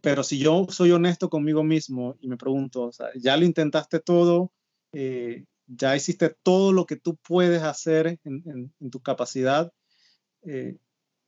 pero 0.00 0.22
si 0.22 0.38
yo 0.38 0.66
soy 0.70 0.92
honesto 0.92 1.28
conmigo 1.28 1.64
mismo 1.64 2.16
y 2.20 2.28
me 2.28 2.36
pregunto, 2.36 2.90
ya 3.16 3.36
lo 3.36 3.44
intentaste 3.44 3.98
todo, 3.98 4.52
eh, 4.92 5.44
ya 5.66 5.96
hiciste 5.96 6.36
todo 6.44 6.72
lo 6.72 6.86
que 6.86 6.96
tú 6.96 7.16
puedes 7.16 7.62
hacer 7.62 8.20
en, 8.22 8.72
tu 8.90 9.00
capacidad 9.00 9.72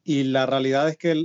y 0.05 0.23
la 0.23 0.47
realidad 0.47 0.88
es 0.88 0.97
que 0.97 1.25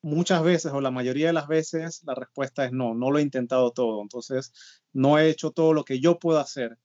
muchas 0.00 0.44
veces 0.44 0.72
o 0.72 0.80
la 0.80 0.92
mayoría 0.92 1.26
de 1.26 1.32
las 1.32 1.48
veces 1.48 2.02
la 2.04 2.14
respuesta 2.14 2.64
es 2.64 2.70
no, 2.70 2.94
no 2.94 3.10
lo 3.10 3.18
he 3.18 3.22
intentado 3.22 3.72
todo, 3.72 4.00
entonces 4.00 4.52
no 4.92 5.18
he 5.18 5.28
hecho 5.28 5.50
todo 5.50 5.72
lo 5.72 5.84
que 5.84 5.98
yo 5.98 6.20
puedo 6.20 6.38
hacer. 6.38 6.78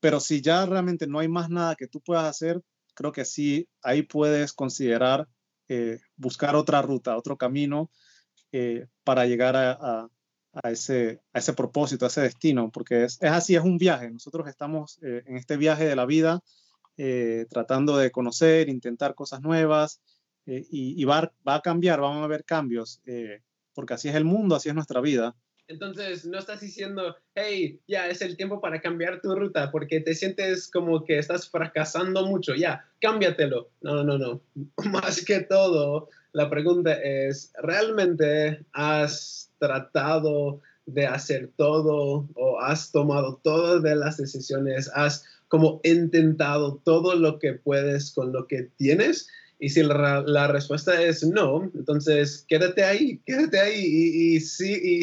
Pero 0.00 0.20
si 0.20 0.40
ya 0.40 0.66
realmente 0.66 1.06
no 1.06 1.18
hay 1.18 1.28
más 1.28 1.50
nada 1.50 1.76
que 1.76 1.86
tú 1.86 2.00
puedas 2.00 2.24
hacer, 2.24 2.62
creo 2.94 3.12
que 3.12 3.24
sí, 3.24 3.68
ahí 3.82 4.02
puedes 4.02 4.52
considerar 4.52 5.28
eh, 5.68 6.00
buscar 6.16 6.56
otra 6.56 6.82
ruta, 6.82 7.16
otro 7.16 7.36
camino 7.36 7.90
eh, 8.52 8.86
para 9.04 9.26
llegar 9.26 9.56
a, 9.56 10.08
ese, 10.64 11.20
a 11.32 11.38
ese 11.38 11.52
propósito, 11.52 12.04
a 12.04 12.08
ese 12.08 12.22
destino, 12.22 12.70
porque 12.72 13.04
es, 13.04 13.18
es 13.20 13.30
así, 13.30 13.54
es 13.54 13.62
un 13.62 13.78
viaje. 13.78 14.10
Nosotros 14.10 14.48
estamos 14.48 14.98
en 15.02 15.36
este 15.36 15.56
viaje 15.56 15.84
de 15.86 15.96
la 15.96 16.06
vida 16.06 16.40
tratando 17.48 17.96
de 17.96 18.10
conocer, 18.10 18.68
intentar 18.68 19.14
cosas 19.14 19.40
nuevas, 19.40 20.00
eh, 20.46 20.66
y, 20.70 21.04
va, 21.04 21.32
a 21.44 21.60
cambiar, 21.60 22.00
vamos 22.00 22.24
a 22.24 22.26
ver 22.26 22.44
cambios, 22.44 23.00
eh, 23.06 23.40
porque 23.74 23.94
así 23.94 24.08
es 24.08 24.14
el 24.14 24.24
mundo, 24.24 24.56
así 24.56 24.68
es 24.68 24.74
nuestra 24.74 25.00
vida. 25.00 25.36
Entonces, 25.70 26.26
no 26.26 26.36
estás 26.36 26.60
diciendo, 26.60 27.16
hey, 27.36 27.78
ya 27.86 28.08
es 28.08 28.22
el 28.22 28.36
tiempo 28.36 28.60
para 28.60 28.80
cambiar 28.80 29.20
tu 29.20 29.36
ruta 29.36 29.70
porque 29.70 30.00
te 30.00 30.16
sientes 30.16 30.68
como 30.68 31.04
que 31.04 31.16
estás 31.16 31.48
fracasando 31.48 32.26
mucho, 32.26 32.56
ya, 32.56 32.84
cámbiatelo. 33.00 33.70
No, 33.80 34.02
no, 34.02 34.18
no. 34.18 34.40
Más 34.90 35.24
que 35.24 35.40
todo, 35.40 36.08
la 36.32 36.50
pregunta 36.50 36.94
es, 36.94 37.52
¿realmente 37.62 38.64
has 38.72 39.52
tratado 39.60 40.60
de 40.86 41.06
hacer 41.06 41.50
todo 41.56 42.28
o 42.34 42.60
has 42.60 42.90
tomado 42.90 43.40
todas 43.44 43.96
las 43.96 44.16
decisiones? 44.16 44.90
¿Has 44.92 45.24
como 45.46 45.80
intentado 45.84 46.80
todo 46.84 47.14
lo 47.14 47.38
que 47.38 47.54
puedes 47.54 48.10
con 48.10 48.32
lo 48.32 48.48
que 48.48 48.70
tienes? 48.76 49.28
Y 49.60 49.68
si 49.68 49.82
la, 49.82 50.46
respuesta 50.48 51.02
es 51.02 51.22
no, 51.22 51.70
entonces 51.74 52.46
quédate 52.48 52.82
ahí, 52.82 53.20
quédate 53.26 53.60
ahí 53.60 53.84
y, 53.84 54.36
y, 54.36 54.40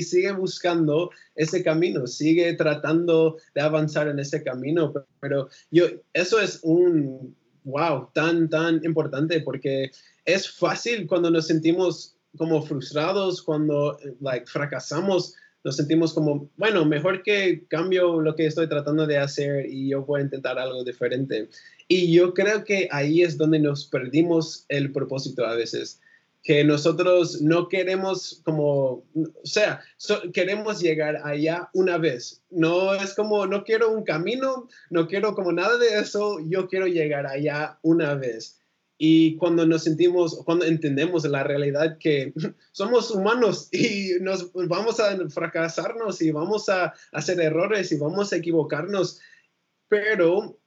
sigue 0.03 0.31
buscando 0.31 1.11
ese 1.35 1.63
camino, 1.63 2.07
sigue 2.07 2.53
tratando 2.53 3.37
de 3.53 3.61
avanzar 3.61 4.07
en 4.07 4.17
ese 4.17 4.43
camino. 4.43 4.93
Pero 5.19 5.47
yo, 5.69 5.85
eso 6.13 6.39
es 6.41 6.59
un, 6.63 7.35
wow, 7.65 8.09
tan, 8.15 8.49
tan 8.49 8.83
importante 8.83 9.41
porque 9.41 9.91
es 10.25 10.49
fácil 10.49 11.05
cuando 11.05 11.29
nos 11.29 11.45
sentimos 11.45 12.15
como 12.35 12.63
frustrados, 12.63 13.43
cuando 13.43 13.97
like, 14.21 14.47
fracasamos, 14.47 15.35
nos 15.67 15.75
sentimos 15.75 16.13
como, 16.13 16.49
bueno, 16.55 16.85
mejor 16.85 17.23
que 17.23 17.65
cambio 17.67 18.21
lo 18.21 18.37
que 18.37 18.45
estoy 18.45 18.69
tratando 18.69 19.05
de 19.05 19.17
hacer 19.17 19.65
y 19.65 19.89
yo 19.89 20.05
voy 20.05 20.21
a 20.21 20.23
intentar 20.23 20.57
algo 20.57 20.81
diferente. 20.85 21.49
Y 21.89 22.13
yo 22.13 22.33
creo 22.33 22.63
que 22.63 22.87
ahí 22.89 23.21
es 23.21 23.37
donde 23.37 23.59
nos 23.59 23.85
perdimos 23.85 24.63
el 24.69 24.93
propósito 24.93 25.45
a 25.45 25.55
veces, 25.55 25.99
que 26.41 26.63
nosotros 26.63 27.41
no 27.41 27.67
queremos 27.67 28.39
como, 28.45 29.03
o 29.13 29.43
sea, 29.43 29.81
queremos 30.31 30.79
llegar 30.79 31.19
allá 31.25 31.69
una 31.73 31.97
vez. 31.97 32.41
No 32.49 32.93
es 32.93 33.13
como, 33.13 33.45
no 33.45 33.65
quiero 33.65 33.91
un 33.91 34.05
camino, 34.05 34.69
no 34.89 35.05
quiero 35.09 35.35
como 35.35 35.51
nada 35.51 35.77
de 35.77 35.99
eso, 35.99 36.39
yo 36.47 36.69
quiero 36.69 36.87
llegar 36.87 37.27
allá 37.27 37.77
una 37.81 38.15
vez. 38.15 38.61
Y 38.97 39.35
cuando 39.37 39.65
nos 39.65 39.83
sentimos, 39.83 40.41
cuando 40.43 40.65
entendemos 40.65 41.23
la 41.25 41.43
realidad 41.43 41.97
que 41.99 42.33
somos 42.71 43.11
humanos 43.11 43.69
y 43.71 44.13
nos 44.21 44.51
vamos 44.53 44.99
a 44.99 45.17
fracasarnos 45.29 46.21
y 46.21 46.31
vamos 46.31 46.69
a 46.69 46.93
hacer 47.11 47.39
errores 47.39 47.91
y 47.91 47.97
vamos 47.97 48.33
a 48.33 48.37
equivocarnos, 48.37 49.19
pero 49.87 50.59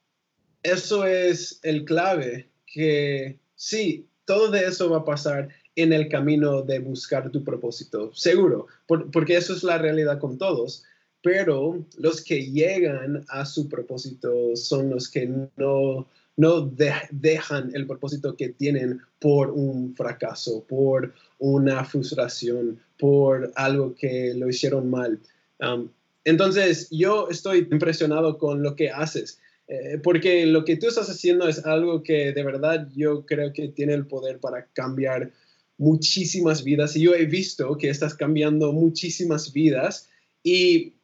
eso 0.63 1.07
es 1.07 1.59
el 1.63 1.85
clave, 1.85 2.51
que 2.67 3.39
sí, 3.55 4.07
todo 4.25 4.51
de 4.51 4.67
eso 4.67 4.91
va 4.91 4.99
a 4.99 5.05
pasar 5.05 5.49
en 5.75 5.93
el 5.93 6.09
camino 6.09 6.63
de 6.63 6.79
buscar 6.79 7.31
tu 7.31 7.43
propósito, 7.43 8.13
seguro, 8.15 8.67
porque 8.87 9.37
eso 9.37 9.55
es 9.55 9.63
la 9.63 9.79
realidad 9.79 10.19
con 10.19 10.39
todos, 10.39 10.85
pero 11.23 11.85
los 11.99 12.23
que 12.23 12.51
llegan 12.51 13.25
a 13.29 13.45
su 13.45 13.69
propósito 13.69 14.57
son 14.57 14.91
los 14.91 15.09
que 15.09 15.31
no, 15.57 16.07
no 16.41 16.73
dejan 17.11 17.71
el 17.75 17.87
propósito 17.87 18.35
que 18.35 18.49
tienen 18.49 19.01
por 19.19 19.51
un 19.51 19.95
fracaso, 19.95 20.65
por 20.67 21.13
una 21.39 21.85
frustración, 21.85 22.81
por 22.99 23.53
algo 23.57 23.95
que 23.95 24.33
lo 24.35 24.49
hicieron 24.49 24.89
mal. 24.89 25.21
Um, 25.61 25.91
entonces, 26.25 26.89
yo 26.91 27.29
estoy 27.29 27.69
impresionado 27.71 28.39
con 28.39 28.63
lo 28.63 28.75
que 28.75 28.91
haces. 28.91 29.39
Eh, 29.69 29.99
porque 30.03 30.47
lo 30.47 30.65
que 30.65 30.77
tú 30.77 30.89
estás 30.89 31.09
haciendo 31.11 31.47
es 31.47 31.65
algo 31.65 32.03
que 32.03 32.33
de 32.33 32.43
verdad 32.43 32.89
yo 32.97 33.25
creo 33.25 33.53
que 33.53 33.69
tiene 33.69 33.95
el 33.95 34.07
poder 34.07 34.41
para 34.41 34.67
cambiar 34.73 35.31
muchísimas 35.79 36.65
vidas 36.65 36.97
y 36.97 37.03
yo 37.03 37.15
he 37.15 37.25
visto 37.27 37.79
que 37.79 37.89
estás 37.89 38.15
cambiando 38.15 38.73
muchísimas 38.73 39.53
vidas 39.53 40.09
y 40.43 40.95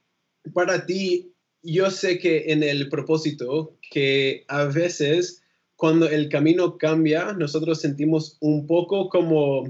para 0.53 0.85
ti 0.85 1.33
yo 1.67 1.91
sé 1.91 2.19
que 2.19 2.53
en 2.53 2.63
el 2.63 2.89
propósito 2.89 3.77
que 3.91 4.45
a 4.49 4.65
veces 4.65 5.43
cuando 5.75 6.09
el 6.09 6.29
camino 6.29 6.79
cambia 6.79 7.33
nosotros 7.33 7.81
sentimos 7.81 8.37
un 8.41 8.67
poco 8.67 9.09
como 9.09 9.63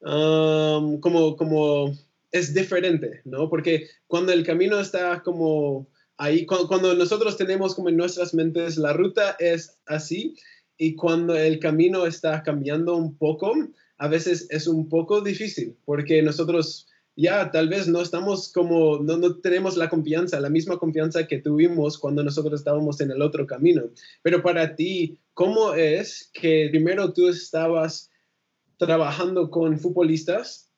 um, 0.00 1.00
como 1.00 1.36
como 1.36 1.96
es 2.32 2.54
diferente, 2.54 3.22
¿no? 3.24 3.48
Porque 3.48 3.86
cuando 4.06 4.32
el 4.32 4.44
camino 4.44 4.80
está 4.80 5.22
como 5.22 5.88
ahí 6.16 6.46
cuando, 6.46 6.94
nosotros 6.94 7.36
tenemos 7.36 7.74
como 7.74 7.88
en 7.88 7.96
nuestras 7.96 8.34
mentes 8.34 8.76
la 8.76 8.92
ruta 8.92 9.36
es 9.38 9.78
así 9.86 10.34
y 10.76 10.96
cuando 10.96 11.36
el 11.36 11.58
camino 11.60 12.06
está 12.06 12.42
cambiando 12.42 12.96
un 12.96 13.16
poco, 13.16 13.52
a 13.98 14.08
veces 14.08 14.46
es 14.50 14.66
un 14.66 14.88
poco 14.88 15.20
difícil 15.20 15.76
porque 15.84 16.22
nosotros 16.22 16.88
ya 17.16 17.50
tal 17.50 17.68
vez 17.68 17.88
no 17.88 18.00
estamos 18.00 18.52
como, 18.52 18.98
no, 18.98 19.16
no, 19.16 19.36
tenemos 19.40 19.76
la 19.76 19.88
confianza, 19.88 20.40
la 20.40 20.50
misma 20.50 20.78
confianza 20.78 21.26
que 21.26 21.38
tuvimos 21.38 21.98
cuando 21.98 22.22
nosotros 22.22 22.60
estábamos 22.60 23.00
en 23.00 23.10
el 23.10 23.22
otro 23.22 23.46
camino. 23.46 23.90
Pero 24.22 24.42
para 24.42 24.74
ti, 24.74 25.18
¿cómo 25.34 25.74
es 25.74 26.30
que 26.32 26.68
primero 26.70 27.12
tú 27.12 27.28
estabas 27.28 28.10
trabajando 28.78 29.50
con 29.50 29.78
futbolistas 29.78 30.70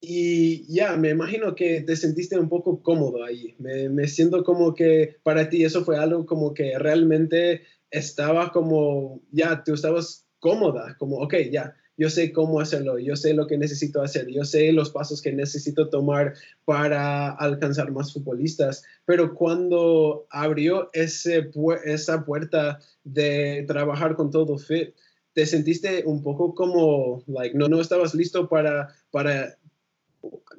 y 0.00 0.72
ya, 0.72 0.96
me 0.96 1.10
imagino 1.10 1.54
que 1.54 1.80
te 1.80 1.96
sentiste 1.96 2.38
un 2.38 2.48
poco 2.48 2.82
cómodo 2.82 3.24
ahí. 3.24 3.56
Me, 3.58 3.88
me, 3.88 4.06
siento 4.06 4.44
como 4.44 4.74
que 4.74 5.16
para 5.24 5.48
ti 5.48 5.64
eso 5.64 5.84
fue 5.84 5.98
algo 5.98 6.24
como 6.24 6.54
que 6.54 6.78
realmente 6.78 7.62
estaba 7.90 8.52
como, 8.52 9.22
ya, 9.32 9.64
tú 9.64 9.74
estabas 9.74 10.28
cómoda, 10.38 10.96
como, 10.98 11.16
ok, 11.16 11.34
ya, 11.50 11.74
yo 11.98 12.08
sé 12.08 12.32
cómo 12.32 12.60
hacerlo, 12.60 12.98
yo 12.98 13.16
sé 13.16 13.34
lo 13.34 13.48
que 13.48 13.58
necesito 13.58 14.00
hacer, 14.00 14.28
yo 14.28 14.44
sé 14.44 14.72
los 14.72 14.90
pasos 14.90 15.20
que 15.20 15.32
necesito 15.32 15.90
tomar 15.90 16.34
para 16.64 17.30
alcanzar 17.32 17.90
más 17.90 18.12
futbolistas, 18.12 18.84
pero 19.04 19.34
cuando 19.34 20.26
abrió 20.30 20.90
ese, 20.92 21.50
esa 21.84 22.24
puerta 22.24 22.78
de 23.02 23.64
trabajar 23.66 24.14
con 24.14 24.30
todo 24.30 24.56
fit, 24.58 24.94
te 25.32 25.44
sentiste 25.44 26.04
un 26.06 26.22
poco 26.22 26.54
como, 26.54 27.24
like, 27.26 27.58
no, 27.58 27.68
no 27.68 27.80
estabas 27.80 28.14
listo 28.14 28.48
para, 28.48 28.94
para 29.10 29.58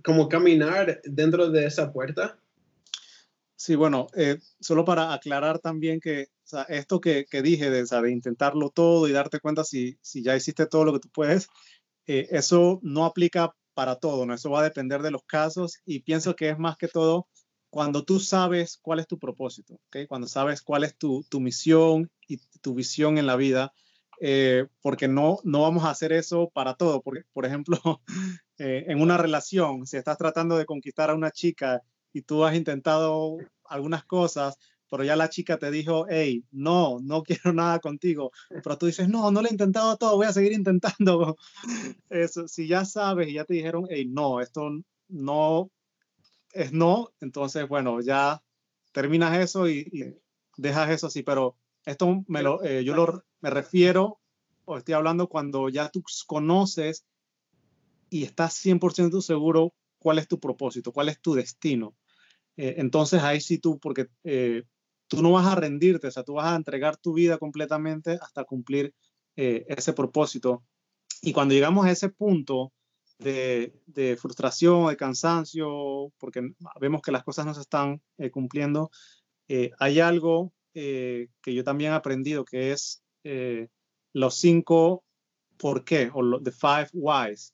como 0.04 0.28
caminar 0.28 1.02
dentro 1.06 1.50
de 1.50 1.66
esa 1.66 1.92
puerta. 1.94 2.38
Sí, 3.62 3.76
bueno, 3.76 4.08
eh, 4.16 4.38
solo 4.62 4.86
para 4.86 5.14
aclarar 5.14 5.60
también 5.60 6.00
que 6.00 6.28
esto 6.70 7.02
que, 7.02 7.26
dije 7.44 7.70
de, 7.70 8.10
intentarlo 8.10 8.70
todo 8.70 9.06
y 9.06 9.12
darte 9.12 9.42
cuenta 9.42 9.66
si, 9.66 10.00
si 10.02 10.24
ya 10.24 10.34
hiciste 10.38 10.66
todo 10.66 10.86
lo 10.86 10.94
que 10.94 11.00
tú 11.00 11.10
puedes, 11.10 11.50
eh, 12.08 12.30
eso 12.32 12.80
no 12.84 13.04
aplica 13.04 13.54
para 13.74 13.98
todo, 13.98 14.26
¿no? 14.26 14.34
Eso 14.34 14.50
va 14.50 14.62
a 14.62 14.64
depender 14.64 15.02
de 15.02 15.12
los 15.12 15.26
casos 15.26 15.82
y 15.86 16.00
pienso 16.00 16.38
que 16.38 16.48
es 16.48 16.58
más 16.58 16.78
que 16.78 16.88
todo 16.88 17.28
cuando 17.70 18.06
tú 18.06 18.22
sabes 18.22 18.80
cuál 18.82 19.00
es 19.00 19.08
tu 19.08 19.20
propósito, 19.20 19.74
¿ok? 19.88 20.08
Cuando 20.08 20.28
sabes 20.30 20.62
cuál 20.62 20.86
es 20.86 20.98
tu, 20.98 21.26
tu 21.30 21.42
misión 21.42 22.10
y 22.30 22.38
tu 22.62 22.74
visión 22.76 23.18
en 23.18 23.28
la 23.28 23.36
vida, 23.36 23.74
eh, 24.22 24.68
porque 24.82 25.10
no, 25.10 25.40
no 25.44 25.64
vamos 25.64 25.84
a 25.84 25.90
hacer 25.90 26.14
eso 26.14 26.50
para 26.54 26.76
todo. 26.76 27.02
Porque, 27.02 27.24
por 27.34 27.46
ejemplo, 27.46 27.78
en 28.58 29.02
una 29.02 29.18
relación, 29.18 29.86
si 29.86 29.98
estás 29.98 30.18
tratando 30.18 30.58
de 30.58 30.66
conquistar 30.66 31.10
a 31.10 31.16
una 31.16 31.32
chica 31.32 31.84
y 32.14 32.22
tú 32.24 32.46
has 32.46 32.56
intentado 32.56 33.38
algunas 33.66 34.04
cosas, 34.06 34.58
pero 34.90 35.04
ya 35.04 35.16
la 35.16 35.30
chica 35.30 35.58
te 35.58 35.72
dijo, 35.72 36.06
hey, 36.10 36.44
no, 36.52 37.00
no 37.02 37.24
quiero 37.24 37.54
nada 37.54 37.80
contigo, 37.80 38.32
pero 38.64 38.78
tú 38.78 38.88
dices, 38.88 39.10
no, 39.10 39.32
no 39.32 39.42
lo 39.42 39.48
he 39.48 39.52
intentado 39.52 39.98
todo, 39.98 40.16
voy 40.16 40.28
a 40.28 40.34
seguir 40.34 40.54
intentando. 40.54 41.38
Eso, 42.10 42.48
si 42.48 42.68
ya 42.68 42.86
sabes 42.86 43.30
y 43.30 43.34
ya 43.34 43.46
te 43.46 43.54
dijeron, 43.54 43.86
hey, 43.90 44.06
no, 44.08 44.42
esto 44.42 44.70
no 45.08 45.72
es 46.54 46.72
no, 46.74 47.12
entonces, 47.22 47.68
bueno, 47.68 48.02
ya 48.02 48.42
terminas 48.92 49.38
eso 49.38 49.70
y, 49.70 50.16
dejas 50.58 50.90
eso 50.90 51.08
así, 51.08 51.24
pero 51.24 51.56
esto 51.86 52.24
me 52.28 52.42
lo, 52.42 52.64
eh, 52.64 52.84
yo 52.84 52.96
lo, 52.96 53.24
me 53.40 53.50
refiero, 53.50 54.20
o 54.66 54.78
estoy 54.78 54.94
hablando 54.94 55.28
cuando 55.28 55.70
ya 55.70 55.90
tú 55.90 56.04
conoces 56.28 57.06
y 58.10 58.24
estás 58.24 58.54
100% 58.54 59.22
seguro 59.22 59.74
cuál 60.00 60.20
es 60.20 60.28
tu 60.28 60.40
propósito, 60.40 60.92
cuál 60.92 61.10
es 61.10 61.22
tu 61.22 61.34
destino. 61.34 61.96
Eh, 62.60 62.76
entonces 62.78 63.22
ahí 63.24 63.40
sí 63.40 63.58
tú, 63.58 63.80
porque 63.80 64.08
eh, 64.24 64.64
tú 65.08 65.22
no 65.22 65.32
vas 65.32 65.48
a 65.48 65.56
rendirte, 65.56 66.08
o 66.08 66.12
sea, 66.12 66.24
tú 66.24 66.34
vas 66.34 66.48
a 66.48 66.56
entregar 66.56 66.98
tu 66.98 67.14
vida 67.14 67.38
completamente 67.38 68.20
hasta 68.22 68.44
cumplir 68.44 68.94
eh, 69.38 69.66
ese 69.70 69.94
propósito. 69.94 70.64
Y 71.22 71.32
cuando 71.32 71.54
llegamos 71.54 71.86
a 71.86 71.92
ese 71.92 72.10
punto 72.10 72.74
de, 73.18 73.74
de, 73.86 74.18
frustración, 74.18 74.90
de 74.90 74.98
cansancio, 74.98 76.12
porque 76.18 76.52
vemos 76.82 77.02
que 77.02 77.12
las 77.12 77.24
cosas 77.24 77.46
no 77.46 77.54
se 77.54 77.62
están 77.62 78.02
cumpliendo, 78.32 78.92
hay 79.80 80.00
algo 80.00 80.54
que 80.74 81.28
yo 81.46 81.64
también 81.64 81.92
he 81.92 81.96
aprendido 81.96 82.46
que 82.46 82.72
es 82.72 83.04
los 84.14 84.36
cinco 84.36 85.04
por 85.58 85.84
qué, 85.84 86.10
o 86.14 86.42
the 86.42 86.52
five 86.52 86.88
whys 86.94 87.54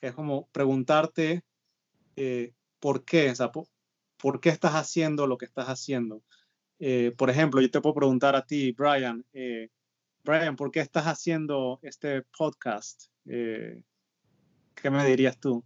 que 0.00 0.08
es 0.08 0.14
como 0.14 0.48
preguntarte 0.48 1.42
eh, 2.16 2.52
por 2.80 3.04
qué, 3.04 3.30
o 3.30 3.34
sea, 3.34 3.50
por, 3.50 3.66
qué 4.40 4.50
estás 4.50 4.72
haciendo 4.74 5.26
lo 5.26 5.38
que 5.38 5.46
estás 5.46 5.66
haciendo. 5.68 6.22
Eh, 6.78 7.12
por 7.16 7.30
ejemplo, 7.30 7.60
yo 7.60 7.70
te 7.70 7.80
puedo 7.80 7.94
preguntar 7.94 8.36
a 8.36 8.44
ti, 8.44 8.72
Brian, 8.72 9.24
eh, 9.32 9.70
Brian, 10.24 10.56
¿por 10.56 10.70
qué 10.70 10.80
estás 10.80 11.06
haciendo 11.06 11.78
este 11.82 12.22
podcast? 12.36 13.06
¿Qué 13.24 14.90
me 14.90 15.06
dirías 15.06 15.38
tú? 15.40 15.64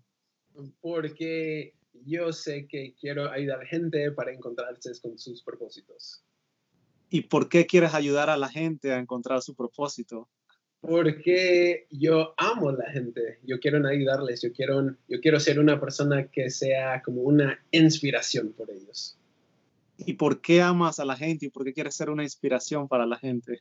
Porque 0.81 1.75
yo 2.05 2.33
sé 2.33 2.67
que 2.67 2.95
quiero 2.99 3.31
ayudar 3.31 3.59
a 3.59 3.62
la 3.62 3.69
gente 3.69 4.11
para 4.12 4.33
encontrarse 4.33 4.93
con 5.01 5.19
sus 5.19 5.43
propósitos. 5.43 6.25
¿Y 7.11 7.23
por 7.23 7.49
qué 7.49 7.67
quieres 7.67 7.95
ayudar 7.95 8.31
a 8.31 8.37
la 8.37 8.49
gente 8.49 8.93
a 8.93 8.99
encontrar 8.99 9.43
su 9.43 9.55
propósito? 9.55 10.29
Porque 10.83 11.87
yo 11.90 12.35
amo 12.37 12.71
a 12.71 12.73
la 12.73 12.90
gente, 12.90 13.38
yo 13.45 13.61
quiero 13.61 13.87
ayudarles, 13.87 14.42
yo 14.42 14.53
quiero, 14.53 14.97
yo 15.09 15.21
quiero 15.21 15.38
ser 15.38 15.61
una 15.61 15.81
persona 15.81 16.27
que 16.27 16.51
sea 16.51 17.01
como 17.03 17.23
una 17.23 17.57
inspiración 17.71 18.53
por 18.53 18.68
ellos. 18.68 19.16
¿Y 19.97 20.14
por 20.14 20.40
qué 20.40 20.61
amas 20.61 20.99
a 20.99 21.05
la 21.05 21.16
gente 21.16 21.47
y 21.47 21.51
por 21.51 21.64
qué 21.64 21.73
quieres 21.73 21.95
ser 21.95 22.11
una 22.11 22.25
inspiración 22.25 22.88
para 22.88 23.07
la 23.07 23.16
gente? 23.16 23.61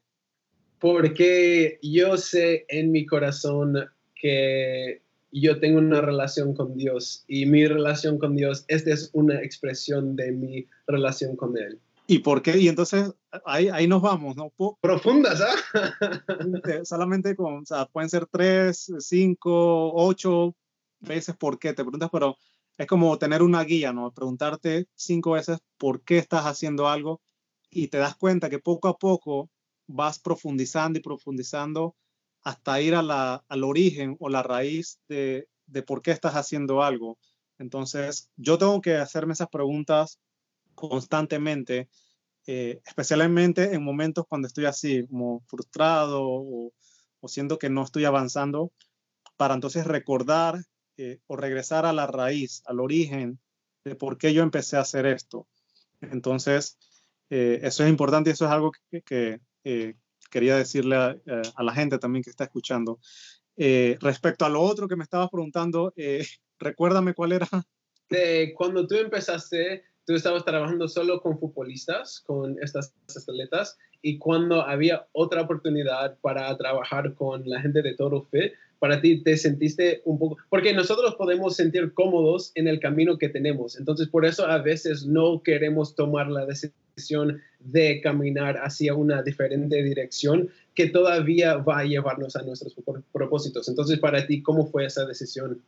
Porque 0.79 1.77
yo 1.83 2.17
sé 2.17 2.65
en 2.69 2.91
mi 2.91 3.05
corazón 3.05 3.75
que 4.15 5.03
yo 5.31 5.59
tengo 5.59 5.77
una 5.77 6.01
relación 6.01 6.55
con 6.55 6.75
Dios 6.75 7.23
y 7.27 7.45
mi 7.45 7.67
relación 7.67 8.17
con 8.17 8.35
Dios, 8.35 8.65
esta 8.67 8.93
es 8.93 9.11
una 9.13 9.43
expresión 9.43 10.15
de 10.15 10.31
mi 10.31 10.67
relación 10.87 11.35
con 11.35 11.55
Él. 11.55 11.79
¿Y 12.11 12.19
por 12.19 12.41
qué? 12.41 12.57
Y 12.57 12.67
entonces 12.67 13.15
ahí, 13.45 13.69
ahí 13.69 13.87
nos 13.87 14.01
vamos, 14.01 14.35
¿no? 14.35 14.51
Profundas, 14.81 15.39
¿ah? 15.39 16.83
Solamente 16.83 17.37
con, 17.37 17.59
o 17.59 17.65
sea, 17.65 17.85
pueden 17.85 18.09
ser 18.09 18.25
tres, 18.25 18.91
cinco, 18.99 19.93
ocho 19.93 20.53
veces 20.99 21.37
por 21.37 21.57
qué, 21.57 21.69
te 21.69 21.83
preguntas, 21.83 22.09
pero 22.11 22.35
es 22.77 22.85
como 22.85 23.17
tener 23.17 23.41
una 23.41 23.63
guía, 23.63 23.93
¿no? 23.93 24.11
Preguntarte 24.11 24.89
cinco 24.93 25.31
veces 25.31 25.59
por 25.77 26.03
qué 26.03 26.17
estás 26.17 26.43
haciendo 26.43 26.89
algo 26.89 27.21
y 27.69 27.87
te 27.87 27.99
das 27.99 28.17
cuenta 28.17 28.49
que 28.49 28.59
poco 28.59 28.89
a 28.89 28.97
poco 28.97 29.49
vas 29.87 30.19
profundizando 30.19 30.99
y 30.99 31.01
profundizando 31.01 31.95
hasta 32.41 32.81
ir 32.81 32.93
a 32.93 33.03
la, 33.03 33.45
al 33.47 33.63
origen 33.63 34.17
o 34.19 34.27
la 34.27 34.43
raíz 34.43 34.99
de, 35.07 35.47
de 35.65 35.81
por 35.81 36.01
qué 36.01 36.11
estás 36.11 36.35
haciendo 36.35 36.83
algo. 36.83 37.17
Entonces, 37.57 38.29
yo 38.35 38.57
tengo 38.57 38.81
que 38.81 38.97
hacerme 38.97 39.31
esas 39.31 39.47
preguntas 39.47 40.19
constantemente, 40.89 41.89
eh, 42.47 42.81
especialmente 42.85 43.73
en 43.73 43.83
momentos 43.83 44.25
cuando 44.27 44.47
estoy 44.47 44.65
así, 44.65 45.05
como 45.07 45.41
frustrado 45.47 46.21
o, 46.23 46.73
siento 47.27 47.59
que 47.59 47.69
no 47.69 47.83
estoy 47.83 48.05
avanzando, 48.05 48.71
para 49.37 49.53
entonces 49.53 49.85
recordar 49.85 50.59
eh, 50.97 51.19
o 51.27 51.35
regresar 51.35 51.85
a 51.85 51.93
la 51.93 52.07
raíz, 52.07 52.63
al 52.65 52.79
origen 52.79 53.39
de 53.83 53.95
por 53.95 54.17
qué 54.17 54.33
yo 54.33 54.41
empecé 54.41 54.77
a 54.77 54.81
hacer 54.81 55.05
esto. 55.05 55.47
Entonces, 56.01 56.79
eh, 57.29 57.59
eso 57.61 57.83
es 57.83 57.89
importante 57.89 58.31
y 58.31 58.33
eso 58.33 58.45
es 58.45 58.51
algo 58.51 58.71
que, 59.03 59.39
quería 60.31 60.55
decirle 60.55 60.95
a, 60.95 61.15
la 61.61 61.73
gente 61.75 61.99
también 61.99 62.23
que 62.23 62.31
está 62.31 62.45
escuchando. 62.45 62.99
respecto 63.55 64.45
a 64.45 64.49
lo 64.49 64.61
otro 64.61 64.87
que 64.87 64.95
me 64.95 65.03
estabas 65.03 65.29
preguntando, 65.29 65.93
recuérdame 66.59 67.13
cuál 67.13 67.33
era. 67.33 67.47
cuando 68.55 68.87
tú 68.87 68.95
empezaste 68.95 69.90
tú 70.05 70.13
estabas 70.13 70.45
trabajando 70.45 70.87
solo 70.87 71.21
con 71.21 71.39
futbolistas, 71.39 72.21
con 72.25 72.57
estas 72.61 72.93
atletas, 73.27 73.77
y 74.01 74.17
cuando 74.17 74.61
había 74.61 75.07
otra 75.11 75.41
oportunidad 75.41 76.17
para 76.21 76.55
trabajar 76.57 77.13
con 77.13 77.47
la 77.47 77.61
gente 77.61 77.81
de 77.81 77.95
Toro 77.95 78.27
Fit, 78.31 78.53
para 78.79 78.99
ti 78.99 79.21
te 79.21 79.37
sentiste 79.37 80.01
un 80.05 80.17
poco, 80.17 80.37
porque 80.49 80.73
nosotros 80.73 81.13
podemos 81.15 81.55
sentir 81.55 81.93
cómodos 81.93 82.51
en 82.55 82.67
el 82.67 82.79
camino 82.79 83.19
que 83.19 83.29
tenemos, 83.29 83.77
entonces 83.77 84.07
por 84.07 84.25
eso 84.25 84.47
a 84.47 84.57
veces 84.57 85.05
no 85.05 85.43
queremos 85.43 85.93
tomar 85.93 86.27
la 86.29 86.47
decisión 86.47 87.39
de 87.59 88.01
caminar 88.01 88.57
hacia 88.57 88.95
una 88.95 89.21
diferente 89.21 89.83
dirección 89.83 90.49
que 90.73 90.87
todavía 90.87 91.57
va 91.57 91.79
a 91.79 91.85
llevarnos 91.85 92.35
a 92.35 92.41
nuestros 92.41 92.75
propósitos. 93.11 93.69
Entonces 93.69 93.99
para 93.99 94.25
ti, 94.25 94.41
¿cómo 94.41 94.65
fue 94.65 94.85
esa 94.85 95.05
decisión? 95.05 95.61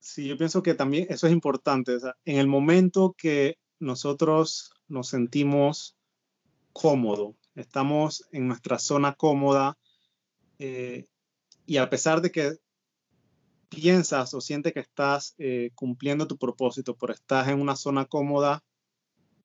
Sí, 0.00 0.26
yo 0.26 0.38
pienso 0.38 0.62
que 0.62 0.74
también 0.74 1.06
eso 1.10 1.26
es 1.26 1.32
importante. 1.32 1.98
en 2.24 2.38
el 2.38 2.46
momento 2.46 3.14
que 3.16 3.58
nosotros 3.78 4.72
nos 4.88 5.08
sentimos 5.08 5.96
cómodos, 6.72 7.36
estamos 7.54 8.26
en 8.32 8.48
nuestra 8.48 8.78
zona 8.78 9.14
cómoda 9.14 9.78
eh, 10.58 11.06
y 11.66 11.76
a 11.76 11.90
pesar 11.90 12.22
de 12.22 12.30
que 12.30 12.56
piensas 13.68 14.32
o 14.32 14.40
sientes 14.40 14.72
que 14.72 14.80
estás 14.80 15.34
eh, 15.38 15.70
cumpliendo 15.74 16.26
tu 16.26 16.38
propósito, 16.38 16.96
pero 16.96 17.12
estás 17.12 17.48
en 17.48 17.60
una 17.60 17.76
zona 17.76 18.06
cómoda, 18.06 18.64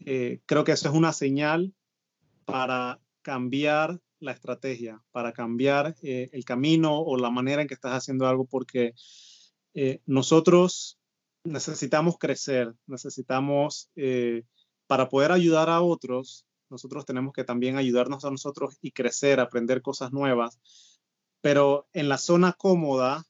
eh, 0.05 0.39
creo 0.45 0.63
que 0.63 0.71
eso 0.71 0.87
es 0.87 0.95
una 0.95 1.11
señal 1.11 1.73
para 2.45 3.01
cambiar 3.21 3.99
la 4.19 4.31
estrategia, 4.31 5.03
para 5.11 5.33
cambiar 5.33 5.95
el 6.01 6.45
camino 6.45 7.01
o 7.01 7.17
la 7.17 7.29
manera 7.29 7.61
en 7.61 7.67
que 7.67 7.73
estás 7.73 7.93
haciendo 7.93 8.27
algo, 8.27 8.45
porque 8.45 8.93
eh, 9.75 10.01
nosotros 10.05 10.97
necesitamos 11.43 12.17
crecer, 12.17 12.73
necesitamos, 12.88 13.91
eh, 13.95 14.43
para 14.88 15.09
poder 15.09 15.31
ayudar 15.31 15.69
a 15.69 15.81
otros, 15.81 16.45
nosotros 16.69 17.05
tenemos 17.05 17.33
que 17.33 17.43
también 17.43 17.77
ayudarnos 17.77 18.25
a 18.25 18.31
nosotros 18.31 18.77
y 18.81 18.91
crecer, 18.91 19.39
aprender 19.39 19.81
cosas 19.81 20.11
nuevas. 20.11 20.59
Pero 21.41 21.88
en 21.93 22.09
la 22.09 22.17
zona 22.17 22.53
cómoda 22.53 23.25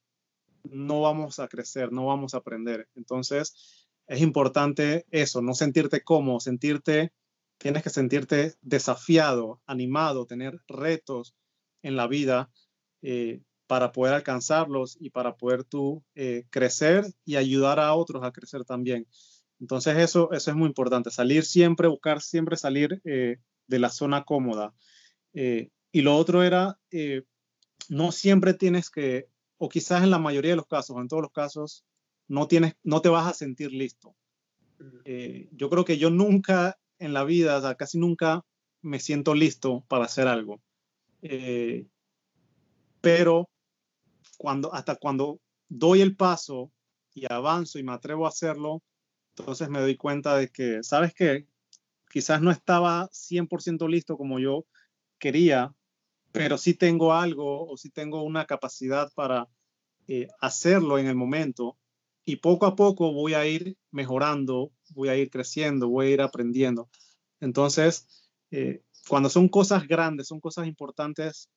no 0.63 1.01
vamos 1.01 1.39
a 1.39 1.47
crecer, 1.47 1.91
no 1.91 2.05
vamos 2.05 2.34
a 2.34 2.38
aprender. 2.38 2.88
Entonces, 2.95 3.88
es 4.08 4.21
importante 4.21 5.05
eso, 5.12 5.41
no 5.41 5.53
sentirte 5.53 6.03
cómodo, 6.03 6.39
sentirte, 6.39 7.12
tienes 7.58 7.84
que 7.84 7.89
sentirte 7.89 8.53
desafiado, 8.62 9.62
animado, 9.65 10.25
tener 10.25 10.62
retos 10.67 11.36
en 11.81 11.95
la 11.95 12.08
vida. 12.08 12.51
Eh, 13.01 13.41
para 13.67 13.91
poder 13.91 14.13
alcanzarlos 14.13 14.97
y 14.99 15.10
para 15.10 15.36
poder 15.36 15.63
tú 15.63 16.04
eh, 16.13 16.45
crecer 16.49 17.06
y 17.23 17.36
ayudar 17.36 17.80
a 17.80 17.93
otros 17.93 18.23
a 18.23 18.32
crecer 18.32 18.63
también. 18.63 19.08
Entonces 19.60 19.97
eso, 19.97 20.32
eso 20.32 20.51
es 20.51 20.58
muy 20.58 20.67
importante, 20.67 21.10
salir 21.10 21.45
siempre, 21.45 21.88
buscar 21.88 22.21
siempre 22.21 22.58
salir 22.58 23.01
eh, 23.06 23.38
de 23.67 23.80
la 23.80 23.89
zona 23.89 24.23
cómoda. 24.23 24.73
Eh, 25.34 25.69
y 25.91 26.01
lo 26.01 26.15
otro 26.15 26.43
era, 26.43 26.78
no 27.88 28.12
siempre 28.12 28.54
tienes 28.54 28.89
que, 28.89 29.30
o 29.58 29.69
quizás 29.69 30.04
en 30.04 30.12
la 30.12 30.19
mayoría 30.19 30.51
de 30.51 30.58
los 30.58 30.67
casos, 30.67 30.97
en 30.99 31.08
todos 31.08 31.23
los 31.23 31.32
casos, 31.32 31.86
no, 32.28 32.47
tienes, 32.47 32.75
no 32.84 33.01
te 33.01 33.10
vas 33.10 33.28
a 33.28 33.34
sentir 33.34 33.71
listo. 33.71 34.13
yo 35.51 35.69
creo 35.69 35.86
que 35.86 35.97
yo 35.97 36.10
nunca 36.10 36.78
en 36.99 37.13
la 37.13 37.23
vida, 37.23 37.75
casi 37.78 37.97
nunca 37.97 38.45
me 38.82 38.99
siento 38.99 39.34
listo 39.34 39.86
para 39.88 40.04
hacer 40.04 40.28
algo. 40.28 40.62
pero 42.99 43.49
cuando, 44.38 44.74
hasta 44.74 44.95
cuando 44.95 45.39
doy 45.69 46.02
el 46.02 46.15
paso 46.15 46.71
y 47.13 47.32
avanzo 47.32 47.80
y 47.80 47.84
me 47.84 47.93
atrevo 47.93 48.26
a 48.26 48.30
hacerlo, 48.30 48.84
entonces 49.38 49.69
me 49.69 49.80
doy 49.80 49.95
cuenta 49.98 50.38
de 50.38 50.50
que, 50.50 50.84
¿sabes 50.84 51.13
qué? 51.13 51.48
Quizás 52.10 52.41
no 52.41 52.52
estaba 52.52 53.10
100% 53.12 53.88
listo 53.88 54.17
como 54.17 54.39
yo 54.39 54.65
quería, 55.19 55.74
pero 56.32 56.58
sí 56.58 56.74
tengo 56.74 57.13
algo 57.13 57.67
o 57.69 57.78
sí 57.78 57.89
tengo 57.89 58.24
una 58.24 58.45
capacidad 58.45 59.12
para 59.13 59.48
eh, 60.08 60.28
hacerlo 60.39 61.00
en 61.00 61.08
el 61.08 61.15
momento 61.15 61.78
y 62.26 62.38
poco 62.38 62.65
a 62.65 62.76
poco 62.76 63.13
voy 63.13 63.36
a 63.36 63.45
ir 63.45 63.78
mejorando, 63.91 64.71
voy 64.89 65.10
a 65.10 65.15
ir 65.15 65.30
creciendo, 65.30 65.89
voy 65.89 66.08
a 66.08 66.10
ir 66.12 66.21
aprendiendo. 66.21 66.89
Entonces, 67.39 68.30
eh, 68.52 68.82
cuando 69.08 69.30
son 69.30 69.48
cosas 69.48 69.88
grandes, 69.88 70.28
son 70.28 70.39
cosas 70.39 70.67
importantes, 70.67 71.50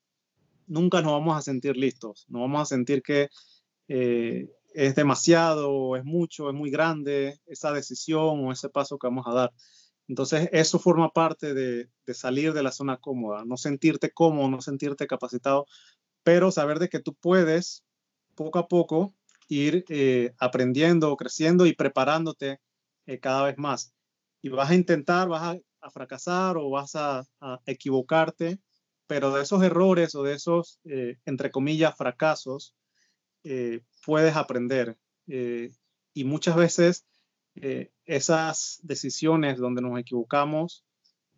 nunca 0.69 1.03
nos 1.03 1.13
vamos 1.13 1.37
a 1.37 1.43
sentir 1.43 1.77
listos, 1.77 2.27
no 2.29 2.41
vamos 2.41 2.63
a 2.63 2.65
sentir 2.67 3.03
que 3.03 3.29
eh, 3.89 4.49
es 4.75 4.95
demasiado, 4.95 5.97
es 5.97 6.05
mucho, 6.05 6.49
es 6.51 6.55
muy 6.55 6.71
grande 6.71 7.41
esa 7.47 7.73
decisión 7.73 8.45
o 8.45 8.53
ese 8.53 8.69
paso 8.69 8.99
que 8.99 9.07
vamos 9.07 9.27
a 9.27 9.35
dar. 9.35 9.53
Entonces, 10.09 10.49
eso 10.53 10.79
forma 10.79 11.11
parte 11.13 11.55
de, 11.55 11.89
salir 12.15 12.53
de 12.53 12.63
la 12.63 12.73
zona 12.73 12.99
cómoda, 12.99 13.45
no 13.45 13.57
sentirte 13.57 14.11
cómodo, 14.11 14.49
no 14.49 14.61
sentirte 14.63 15.07
capacitado, 15.07 15.67
pero 16.23 16.51
saber 16.51 16.79
de 16.79 16.89
que 16.89 17.01
tú 17.01 17.15
puedes 17.15 17.85
poco 18.35 18.59
a 18.59 18.69
poco 18.69 19.15
ir 19.49 19.85
eh, 19.89 20.33
aprendiendo, 20.39 21.17
creciendo 21.17 21.67
y 21.67 21.75
preparándote 21.75 22.61
eh, 23.07 23.21
cada 23.21 23.45
vez 23.45 23.59
más. 23.59 23.93
Y 24.43 24.49
vas 24.51 24.71
a 24.71 24.75
intentar, 24.75 25.29
vas 25.29 25.57
a, 25.57 25.91
fracasar 25.91 26.59
o 26.59 26.71
vas 26.71 26.95
a 26.97 27.25
equivocarte, 27.65 28.59
pero 29.09 29.33
de 29.33 29.43
esos 29.43 29.63
errores 29.65 30.15
o 30.15 30.23
de 30.23 30.35
esos, 30.35 30.79
eh, 30.85 31.17
entre 31.25 31.51
comillas, 31.51 31.97
fracasos, 31.97 32.77
eh, 33.43 33.81
puedes 34.05 34.37
aprender. 34.37 34.97
Eh, 35.27 35.73
y 36.15 36.25
muchas 36.25 36.55
veces 36.55 37.05
esas 38.05 38.79
decisiones 38.85 39.59
donde 39.59 39.83
nos 39.83 39.99
equivocamos 39.99 40.85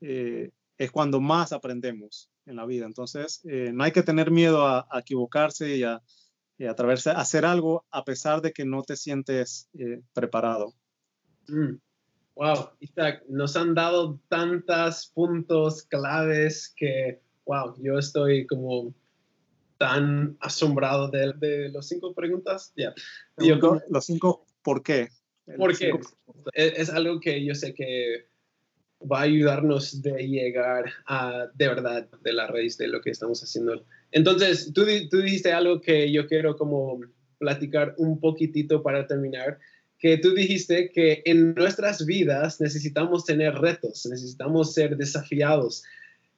es 0.03 0.91
cuando 0.93 1.19
más 1.19 1.55
aprendemos 1.55 2.29
en 2.45 2.57
la 2.57 2.67
vida. 2.67 2.85
Entonces, 2.85 3.41
no 3.45 3.85
hay 3.85 3.93
que 3.93 4.03
tener 4.03 4.31
miedo 4.31 4.67
a, 4.67 4.87
equivocarse 4.99 5.77
y 5.77 5.83
a, 5.85 5.95
a, 5.95 7.13
hacer 7.17 7.47
algo 7.47 7.87
a 7.91 8.05
pesar 8.05 8.43
de 8.43 8.53
que 8.53 8.67
no 8.67 8.83
te 8.83 8.97
sientes 8.97 9.71
preparado. 10.13 10.75
Mm. 11.49 11.77
Wow, 12.35 12.71
Isaac, 12.81 13.23
nos 13.29 13.57
han 13.57 13.75
dado 13.75 14.21
tantos 14.29 15.11
puntos 15.15 15.85
claves 15.85 16.73
que 16.77 17.23
wow, 17.51 17.75
yo 17.83 17.99
estoy 17.99 18.47
como 18.47 18.95
tan 19.77 20.37
asombrado 20.39 21.09
de, 21.09 21.33
de 21.39 21.69
los 21.71 21.89
cinco 21.89 22.15
preguntas. 22.15 22.73
Ya. 22.77 22.95
Los 23.89 24.05
cinco, 24.05 24.47
¿por 24.63 24.85
qué? 24.85 25.09
Porque 25.57 25.93
es, 26.55 26.91
algo 26.91 27.19
que 27.19 27.45
yo 27.45 27.57
sé 27.57 27.75
que 27.75 28.29
va 29.01 29.21
a 29.21 29.23
ayudarnos 29.23 30.01
de 30.01 30.29
llegar 30.29 30.85
a 31.07 31.49
de 31.55 31.67
verdad 31.69 32.09
de 32.23 32.33
la 32.33 32.47
raíz 32.47 32.79
de 32.79 32.87
lo 32.87 33.01
que 33.01 33.11
estamos 33.11 33.43
haciendo. 33.43 33.85
Entonces, 34.13 34.71
tú, 34.73 34.85
tú 35.11 35.19
dijiste 35.19 35.53
algo 35.53 35.81
que 35.81 36.13
yo 36.13 36.29
quiero 36.29 36.57
como 36.57 37.01
platicar 37.39 37.95
un 37.97 38.21
poquitito 38.21 38.81
para 38.81 39.09
terminar, 39.09 39.59
que 39.99 40.19
tú 40.19 40.35
dijiste 40.35 40.91
que 40.93 41.23
en 41.25 41.55
nuestras 41.55 42.07
vidas 42.07 42.61
necesitamos 42.61 43.25
tener 43.25 43.55
retos, 43.55 44.07
necesitamos 44.07 44.73
ser 44.73 44.97
desafiados, 44.97 45.83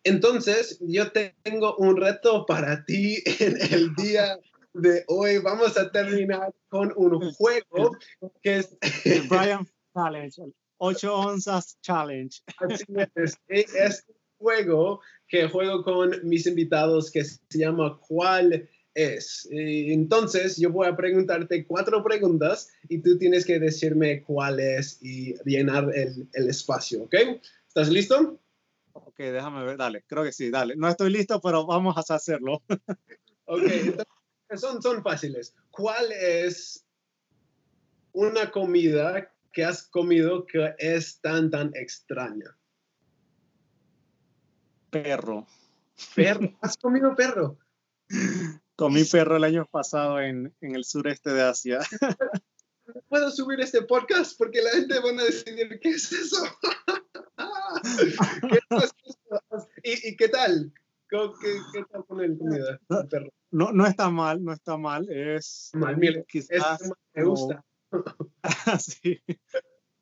entonces, 0.05 0.79
yo 0.81 1.13
tengo 1.13 1.77
un 1.77 1.97
reto 1.97 2.45
para 2.47 2.85
ti 2.85 3.23
en 3.41 3.57
el 3.73 3.95
día 3.95 4.39
de 4.75 5.05
hoy. 5.07 5.39
Vamos 5.39 5.77
a 5.77 5.91
terminar 5.91 6.53
con 6.69 6.93
un 6.97 7.33
juego 7.33 7.97
que 8.43 8.59
es... 8.59 8.77
El 9.05 9.23
Brian 9.29 9.67
Challenge, 9.95 10.53
8 10.79 11.15
onzas 11.15 11.79
Challenge. 11.83 12.37
Así 12.59 12.85
es, 13.15 13.39
es 13.49 14.05
un 14.09 14.17
juego 14.39 15.01
que 15.29 15.49
juego 15.49 15.85
con 15.85 16.19
mis 16.25 16.47
invitados 16.47 17.11
que 17.11 17.25
se 17.25 17.39
llama 17.51 17.99
¿Cuál 18.01 18.69
es? 18.95 19.49
Entonces, 19.51 20.57
yo 20.57 20.71
voy 20.71 20.89
a 20.89 20.97
preguntarte 20.97 21.65
cuatro 21.65 22.03
preguntas 22.03 22.71
y 22.89 22.99
tú 22.99 23.17
tienes 23.19 23.47
que 23.47 23.59
decirme 23.59 24.23
cuál 24.23 24.61
es 24.61 24.99
y 25.01 25.35
llenar 25.45 25.91
el, 25.95 26.29
el 26.35 26.49
espacio, 26.49 27.05
¿ok? 27.05 27.15
¿Estás 27.69 27.89
listo? 27.89 28.39
Ok, 28.93 29.19
déjame 29.19 29.65
ver, 29.65 29.77
dale, 29.77 30.05
creo 30.07 30.25
que 30.25 30.33
sí, 30.33 30.51
dale. 30.51 30.77
No 30.77 30.89
estoy 30.89 31.11
listo, 31.11 31.41
pero 31.41 31.67
vamos 31.67 31.97
a 31.97 32.15
hacerlo. 32.15 32.63
ok, 33.47 33.63
son, 34.57 34.83
son 34.83 35.03
fáciles. 35.03 35.55
¿Cuál 35.71 36.13
es 36.13 36.85
una 38.13 38.51
comida 38.51 39.33
que 39.53 39.65
has 39.65 39.83
comido 39.85 40.47
que 40.47 40.75
es 40.79 41.21
tan, 41.21 41.51
tan 41.51 41.73
extraña? 41.75 42.57
Perro. 44.91 45.47
¿Perro? 46.15 46.53
¿Has 46.61 46.77
comido 46.77 47.15
perro? 47.15 47.59
Comí 48.77 49.05
perro 49.05 49.37
el 49.37 49.45
año 49.45 49.67
pasado 49.71 50.21
en, 50.21 50.55
en 50.61 50.77
el 50.77 50.85
sureste 50.85 51.31
de 51.33 51.43
Asia. 51.43 51.81
puedo 53.09 53.31
subir 53.31 53.61
este 53.61 53.83
podcast 53.83 54.37
porque 54.37 54.61
la 54.63 54.71
gente 54.71 54.99
va 54.99 55.11
a 55.11 55.25
decidir 55.25 55.79
qué 55.81 55.91
es 55.91 56.13
eso. 56.13 56.45
¿Y, 59.83 60.17
qué 60.17 60.29
tal? 60.29 60.73
¿Qué, 61.09 61.19
tal 61.91 62.05
con 62.07 62.21
el 62.21 62.39
comida? 62.39 62.81
No, 63.51 63.73
no 63.73 63.87
está 63.87 64.11
mal, 64.11 64.43
no 64.43 64.53
está 64.53 64.77
mal. 64.77 65.09
Es 65.11 65.71
mal, 65.75 65.99
quizás 66.29 66.91
me 67.15 67.25
gusta. 67.25 67.65
sí. 68.81 69.21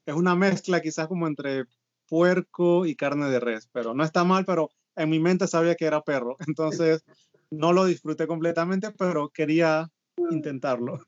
Es 0.06 0.14
una 0.14 0.34
mezcla 0.34 0.80
quizás 0.80 1.08
como 1.08 1.26
entre 1.26 1.64
puerco 2.08 2.86
y 2.86 2.96
carne 2.96 3.30
de 3.30 3.40
res, 3.40 3.68
pero 3.72 3.94
no 3.94 4.04
está 4.04 4.24
mal, 4.24 4.44
pero 4.44 4.70
en 4.96 5.10
mi 5.10 5.20
mente 5.20 5.46
sabía 5.46 5.74
que 5.74 5.86
era 5.86 6.02
perro. 6.02 6.36
Entonces 6.46 7.04
no 7.50 7.72
lo 7.72 7.84
disfruté 7.84 8.26
completamente, 8.26 8.92
pero 8.92 9.30
quería 9.30 9.88
intentarlo. 10.30 11.00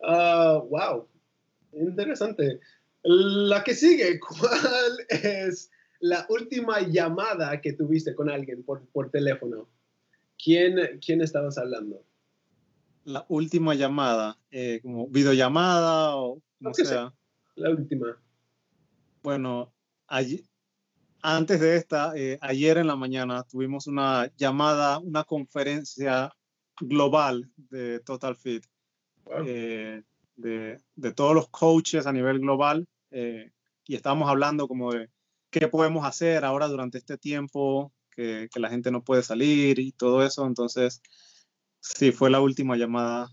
Uh, 0.00 0.60
wow, 0.68 1.08
interesante. 1.72 2.60
La 3.02 3.62
que 3.64 3.74
sigue, 3.74 4.18
¿cuál 4.40 4.98
es 5.08 5.70
la 6.04 6.26
última 6.28 6.82
llamada 6.82 7.62
que 7.62 7.72
tuviste 7.72 8.14
con 8.14 8.28
alguien 8.28 8.62
por, 8.62 8.86
por 8.88 9.10
teléfono? 9.10 9.70
¿Quién, 10.36 11.00
¿Quién 11.00 11.22
estabas 11.22 11.56
hablando? 11.56 12.04
La 13.04 13.24
última 13.30 13.74
llamada, 13.74 14.38
eh, 14.50 14.80
como 14.82 15.08
videollamada 15.08 16.16
o 16.16 16.42
como 16.58 16.74
sea. 16.74 17.14
La 17.54 17.70
última. 17.70 18.20
Bueno, 19.22 19.72
antes 21.22 21.60
de 21.60 21.76
esta, 21.76 22.12
eh, 22.14 22.36
ayer 22.42 22.76
en 22.76 22.86
la 22.86 22.96
mañana 22.96 23.42
tuvimos 23.44 23.86
una 23.86 24.30
llamada, 24.36 24.98
una 24.98 25.24
conferencia 25.24 26.34
global 26.80 27.50
de 27.56 28.00
Total 28.00 28.36
Fit. 28.36 28.66
Eh, 29.46 30.02
de, 30.36 30.78
de, 30.96 31.12
todos 31.14 31.34
los 31.34 31.48
coaches 31.48 32.06
a 32.06 32.12
nivel 32.12 32.40
global 32.40 32.86
eh, 33.10 33.52
y 33.86 33.94
estábamos 33.94 34.28
hablando 34.28 34.68
como 34.68 34.92
de 34.92 35.08
qué 35.60 35.68
podemos 35.68 36.04
hacer 36.04 36.44
ahora 36.44 36.66
durante 36.66 36.98
este 36.98 37.16
tiempo 37.16 37.92
que, 38.10 38.48
que, 38.52 38.58
la 38.58 38.70
gente 38.70 38.90
no 38.90 39.04
puede 39.04 39.22
salir 39.22 39.78
y 39.78 39.92
todo 39.92 40.24
eso. 40.26 40.46
Entonces, 40.46 41.00
sí, 41.80 42.10
fue 42.10 42.28
la 42.28 42.40
última 42.40 42.76
llamada 42.76 43.28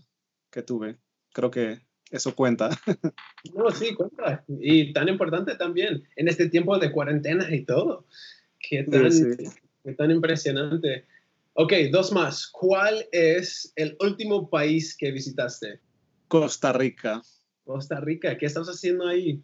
que 0.50 0.62
tuve. 0.62 0.98
Creo 1.32 1.50
que 1.50 1.80
eso 2.10 2.34
cuenta. 2.36 2.70
No, 3.54 3.68
sí, 3.72 3.92
cuenta. 3.94 4.44
Y 4.60 4.92
tan 4.92 5.08
importante 5.08 5.56
también 5.56 6.04
en 6.14 6.28
este 6.28 6.48
tiempo 6.48 6.78
de 6.78 6.92
cuarentena 6.92 7.52
y 7.52 7.64
todo. 7.64 8.06
Qué 8.60 8.84
tan, 8.84 9.10
qué 9.82 9.92
tan 9.94 10.12
impresionante. 10.12 11.06
Ok, 11.54 11.72
dos 11.90 12.12
más. 12.12 12.46
¿Cuál 12.46 13.04
es 13.10 13.72
el 13.74 13.96
último 13.98 14.48
país 14.48 14.96
que 14.96 15.10
visitaste? 15.10 15.80
Costa 16.28 16.72
Rica. 16.72 17.20
Costa 17.64 17.98
Rica, 17.98 18.38
¿qué 18.38 18.46
estás 18.46 18.68
haciendo 18.68 19.08
ahí? 19.08 19.42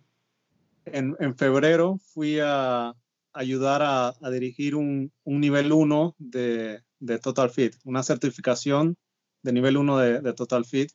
En, 0.92 1.16
en 1.18 1.36
febrero 1.36 1.98
fui 2.12 2.38
a 2.42 2.94
ayudar 3.32 3.82
a, 3.82 4.08
a 4.08 4.30
dirigir 4.30 4.74
un, 4.74 5.12
un 5.24 5.40
nivel 5.40 5.72
1 5.72 6.16
de, 6.18 6.82
Total 7.22 7.50
Fit, 7.50 7.76
una 7.84 8.02
certificación 8.02 8.96
de 9.42 9.52
nivel 9.52 9.76
1 9.76 9.98
de, 9.98 10.32
Total 10.32 10.64
Fit. 10.64 10.90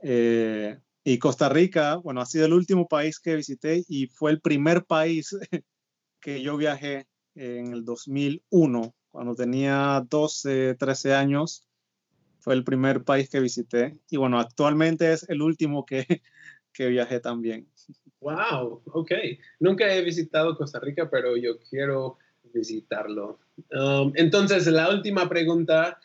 Eh, 0.00 0.78
y 1.04 1.18
Costa 1.18 1.48
Rica, 1.48 1.96
bueno, 1.96 2.20
ha 2.20 2.26
sido 2.26 2.46
el 2.46 2.52
último 2.52 2.88
país 2.88 3.18
que 3.18 3.36
visité 3.36 3.84
y 3.88 4.06
fue 4.06 4.30
el 4.30 4.40
primer 4.40 4.84
país 4.84 5.36
que 6.20 6.42
yo 6.42 6.56
viajé 6.56 7.06
en 7.34 7.72
el 7.72 7.84
2001, 7.84 8.94
cuando 9.10 9.34
tenía 9.34 10.04
12, 10.08 10.74
13 10.74 11.14
años. 11.14 11.64
Fue 12.40 12.54
el 12.54 12.64
primer 12.64 13.04
país 13.04 13.28
que 13.28 13.40
visité. 13.40 13.98
Y 14.08 14.16
bueno, 14.16 14.38
actualmente 14.38 15.12
es 15.12 15.28
el 15.28 15.42
último 15.42 15.84
que, 15.84 16.22
que 16.72 16.88
viajé 16.88 17.20
también. 17.20 17.66
Wow, 18.20 18.82
ok. 18.86 19.12
Nunca 19.60 19.92
he 19.94 20.02
visitado 20.02 20.56
Costa 20.56 20.80
Rica, 20.80 21.08
pero 21.10 21.36
yo 21.36 21.58
quiero 21.60 22.18
visitarlo. 22.52 23.38
Um, 23.72 24.12
entonces, 24.14 24.66
la 24.66 24.90
última 24.90 25.28
pregunta, 25.28 25.98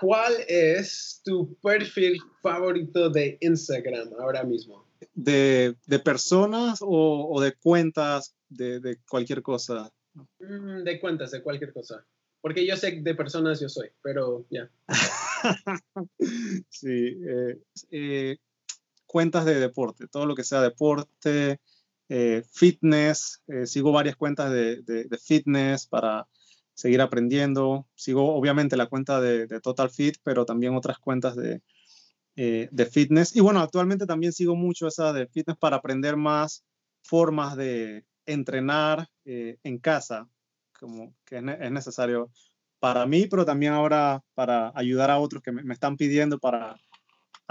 ¿cuál 0.00 0.32
es 0.48 1.20
tu 1.24 1.54
perfil 1.56 2.18
favorito 2.42 3.10
de 3.10 3.38
Instagram 3.40 4.10
ahora 4.18 4.44
mismo? 4.44 4.86
¿De, 5.14 5.74
de 5.86 5.98
personas 5.98 6.80
o, 6.80 7.28
o, 7.30 7.40
de 7.40 7.52
cuentas 7.54 8.34
de, 8.48 8.80
de 8.80 8.98
cualquier 9.08 9.42
cosa? 9.42 9.92
Mm, 10.38 10.84
de 10.84 11.00
cuentas, 11.00 11.30
de 11.32 11.42
cualquier 11.42 11.72
cosa. 11.72 12.04
Porque 12.40 12.66
yo 12.66 12.76
sé 12.76 13.00
de 13.00 13.14
personas 13.14 13.60
yo 13.60 13.68
soy, 13.68 13.88
pero 14.02 14.44
ya. 14.50 14.68
sí. 16.68 17.18
Eh, 17.24 17.58
eh, 17.90 18.36
cuentas 19.12 19.44
de 19.44 19.60
deporte, 19.60 20.08
todo 20.08 20.24
lo 20.24 20.34
que 20.34 20.42
sea 20.42 20.62
deporte, 20.62 21.60
eh, 22.08 22.42
fitness, 22.50 23.42
eh, 23.46 23.66
sigo 23.66 23.92
varias 23.92 24.16
cuentas 24.16 24.50
de, 24.50 25.06
fitness 25.22 25.86
para 25.86 26.26
seguir 26.72 27.02
aprendiendo, 27.02 27.86
sigo 27.94 28.34
obviamente 28.34 28.74
la 28.78 28.86
cuenta 28.86 29.20
de, 29.20 29.46
Total 29.60 29.90
Fit, 29.90 30.16
pero 30.22 30.46
también 30.46 30.74
otras 30.74 30.98
cuentas 30.98 31.36
de, 31.36 31.60
eh, 32.36 32.70
de 32.72 32.86
fitness. 32.86 33.36
Y 33.36 33.40
bueno, 33.40 33.60
actualmente 33.60 34.06
también 34.06 34.32
sigo 34.32 34.56
mucho 34.56 34.88
esa 34.88 35.12
de 35.12 35.26
fitness 35.26 35.58
para 35.58 35.76
aprender 35.76 36.16
más 36.16 36.64
formas 37.02 37.54
de 37.54 38.06
entrenar 38.24 39.10
en 39.26 39.78
casa, 39.78 40.26
como 40.80 41.14
que 41.26 41.36
es, 41.36 41.70
necesario 41.70 42.30
para 42.80 43.04
mí, 43.04 43.26
pero 43.26 43.44
también 43.44 43.74
ahora 43.74 44.24
para 44.34 44.72
ayudar 44.74 45.10
a 45.10 45.18
otros 45.18 45.42
que 45.42 45.52
me 45.52 45.74
están 45.74 45.98
pidiendo 45.98 46.38
para 46.38 46.76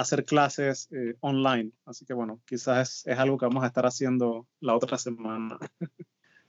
hacer 0.02 0.26
clases 0.26 0.90
eh, 0.92 1.16
online. 1.22 1.72
Así 1.86 2.06
que 2.06 2.14
bueno, 2.14 2.42
quizás 2.46 3.04
es, 3.06 3.18
algo 3.18 3.38
que 3.38 3.46
vamos 3.46 3.64
a 3.64 3.68
estar 3.68 3.86
haciendo 3.86 4.48
la 4.60 4.76
otra 4.76 4.98
semana. 4.98 5.58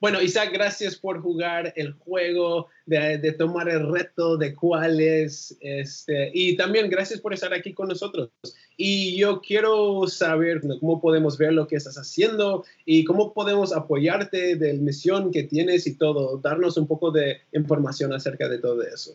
Bueno, 0.02 0.20
Isaac, 0.20 0.50
gracias 0.52 0.96
por 0.96 1.20
jugar 1.22 1.72
el 1.76 1.92
juego, 1.92 2.66
de, 2.86 3.36
tomar 3.38 3.68
el 3.68 3.88
reto 3.88 4.36
de 4.36 4.52
cuál 4.52 4.98
es, 4.98 5.56
este, 5.60 6.28
y 6.34 6.56
también 6.56 6.90
gracias 6.90 7.20
por 7.20 7.32
estar 7.32 7.54
aquí 7.54 7.72
con 7.72 7.86
nosotros. 7.86 8.30
Y 8.76 9.16
yo 9.16 9.40
quiero 9.40 10.08
saber 10.08 10.60
cómo 10.80 11.00
podemos 11.00 11.38
ver 11.38 11.52
lo 11.52 11.68
que 11.68 11.76
estás 11.76 11.98
haciendo 11.98 12.64
y 12.84 13.04
cómo 13.04 13.32
podemos 13.32 13.72
apoyarte 13.72 14.56
de 14.56 14.72
la 14.72 14.82
misión 14.82 15.30
que 15.30 15.44
tienes 15.44 15.86
y 15.86 15.94
todo, 15.94 16.36
darnos 16.38 16.76
un 16.76 16.88
poco 16.88 17.12
de 17.12 17.36
información 17.52 18.12
acerca 18.12 18.48
de 18.48 18.58
todo 18.58 18.82
eso. 18.82 19.14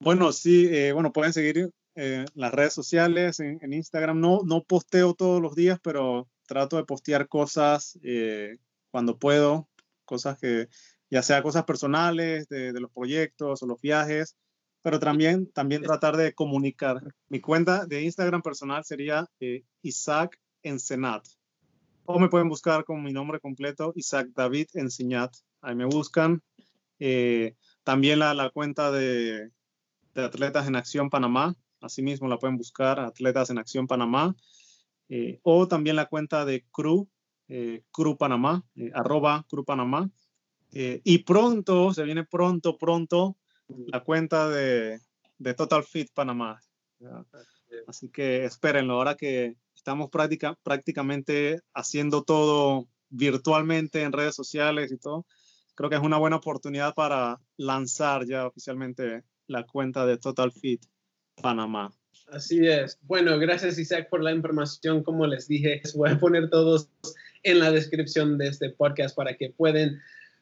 Bueno, 0.00 0.32
sí, 0.32 0.66
eh, 0.72 0.90
bueno, 0.90 1.12
pueden 1.12 1.32
seguir 1.32 1.70
eh, 1.98 2.26
las 2.34 2.52
redes 2.52 2.74
sociales, 2.74 3.40
en, 3.40 3.72
Instagram. 3.72 4.20
No, 4.20 4.40
no 4.44 4.62
posteo 4.62 5.14
todos 5.14 5.40
los 5.40 5.54
días, 5.54 5.80
pero 5.82 6.28
trato 6.46 6.76
de 6.76 6.84
postear 6.84 7.26
cosas 7.26 7.98
eh, 8.02 8.58
cuando 8.90 9.18
puedo, 9.18 9.68
cosas 10.04 10.38
que, 10.38 10.68
ya 11.10 11.22
sea 11.22 11.42
cosas 11.42 11.64
personales, 11.64 12.48
de, 12.48 12.72
los 12.72 12.90
proyectos 12.92 13.62
o 13.62 13.66
los 13.66 13.80
viajes, 13.80 14.36
pero 14.82 15.00
también, 15.00 15.50
también 15.52 15.82
tratar 15.82 16.18
de 16.18 16.34
comunicar. 16.34 17.00
Mi 17.28 17.40
cuenta 17.40 17.86
de 17.86 18.02
Instagram 18.02 18.42
personal 18.42 18.84
sería 18.84 19.26
eh, 19.40 19.64
Isaac 19.80 20.38
Ensenat. 20.62 21.26
O 22.04 22.18
me 22.18 22.28
pueden 22.28 22.50
buscar 22.50 22.84
con 22.84 23.02
mi 23.02 23.12
nombre 23.12 23.40
completo, 23.40 23.92
Isaac 23.96 24.28
David 24.34 24.68
Enseñat. 24.74 25.34
Ahí 25.62 25.74
me 25.74 25.86
buscan. 25.86 26.42
también 27.84 28.18
la, 28.18 28.34
la 28.34 28.50
cuenta 28.50 28.92
de, 28.92 29.50
de 30.14 30.24
Atletas 30.24 30.68
en 30.68 30.76
Acción 30.76 31.10
Panamá, 31.10 31.54
Asimismo, 31.80 32.28
la 32.28 32.38
pueden 32.38 32.56
buscar 32.56 32.98
Atletas 33.00 33.50
en 33.50 33.58
Acción 33.58 33.86
Panamá 33.86 34.34
eh, 35.08 35.38
o 35.42 35.68
también 35.68 35.96
la 35.96 36.06
cuenta 36.06 36.44
de 36.44 36.64
CRU, 36.70 37.08
eh, 37.48 37.82
CRU 37.92 38.16
Panamá, 38.16 38.64
eh, 38.74 38.90
arroba 38.94 39.44
CRU 39.48 39.64
Panamá. 39.64 40.10
y 40.72 41.18
pronto, 41.18 41.94
se 41.94 42.04
viene 42.04 42.24
pronto, 42.24 42.76
pronto, 42.76 43.36
la 43.68 44.02
cuenta 44.04 44.48
de, 44.48 45.00
de 45.38 45.54
Total 45.54 45.84
Fit 45.84 46.10
Panamá. 46.12 46.60
Así 47.86 48.10
que 48.10 48.44
espérenlo, 48.44 48.94
ahora 48.94 49.14
que 49.14 49.56
estamos 49.74 50.10
práctica, 50.10 50.58
prácticamente 50.62 51.60
haciendo 51.72 52.24
todo 52.24 52.88
virtualmente 53.08 54.02
en 54.02 54.12
redes 54.12 54.34
sociales 54.34 54.92
y 54.92 54.98
todo, 54.98 55.24
creo 55.74 55.88
que 55.88 55.96
es 55.96 56.02
una 56.02 56.18
buena 56.18 56.36
oportunidad 56.36 56.94
para 56.94 57.40
lanzar 57.56 58.26
ya 58.26 58.46
oficialmente 58.46 59.22
la 59.46 59.64
cuenta 59.64 60.04
de 60.04 60.18
Total 60.18 60.50
Fit 60.52 60.84
Panamá. 61.40 61.92
Así 62.28 62.66
es. 62.66 62.98
Bueno, 63.02 63.38
gracias 63.38 63.78
Isaac 63.78 64.08
por 64.08 64.22
la 64.22 64.32
información. 64.32 65.02
Como 65.02 65.26
les 65.26 65.46
dije, 65.46 65.80
voy 65.94 66.10
a 66.10 66.18
poner 66.18 66.50
todos 66.50 66.88
en 67.42 67.60
la 67.60 67.70
descripción 67.70 68.38
de 68.38 68.48
este 68.48 68.70
podcast 68.70 69.14
para 69.14 69.36
que 69.36 69.50
puedan 69.50 70.00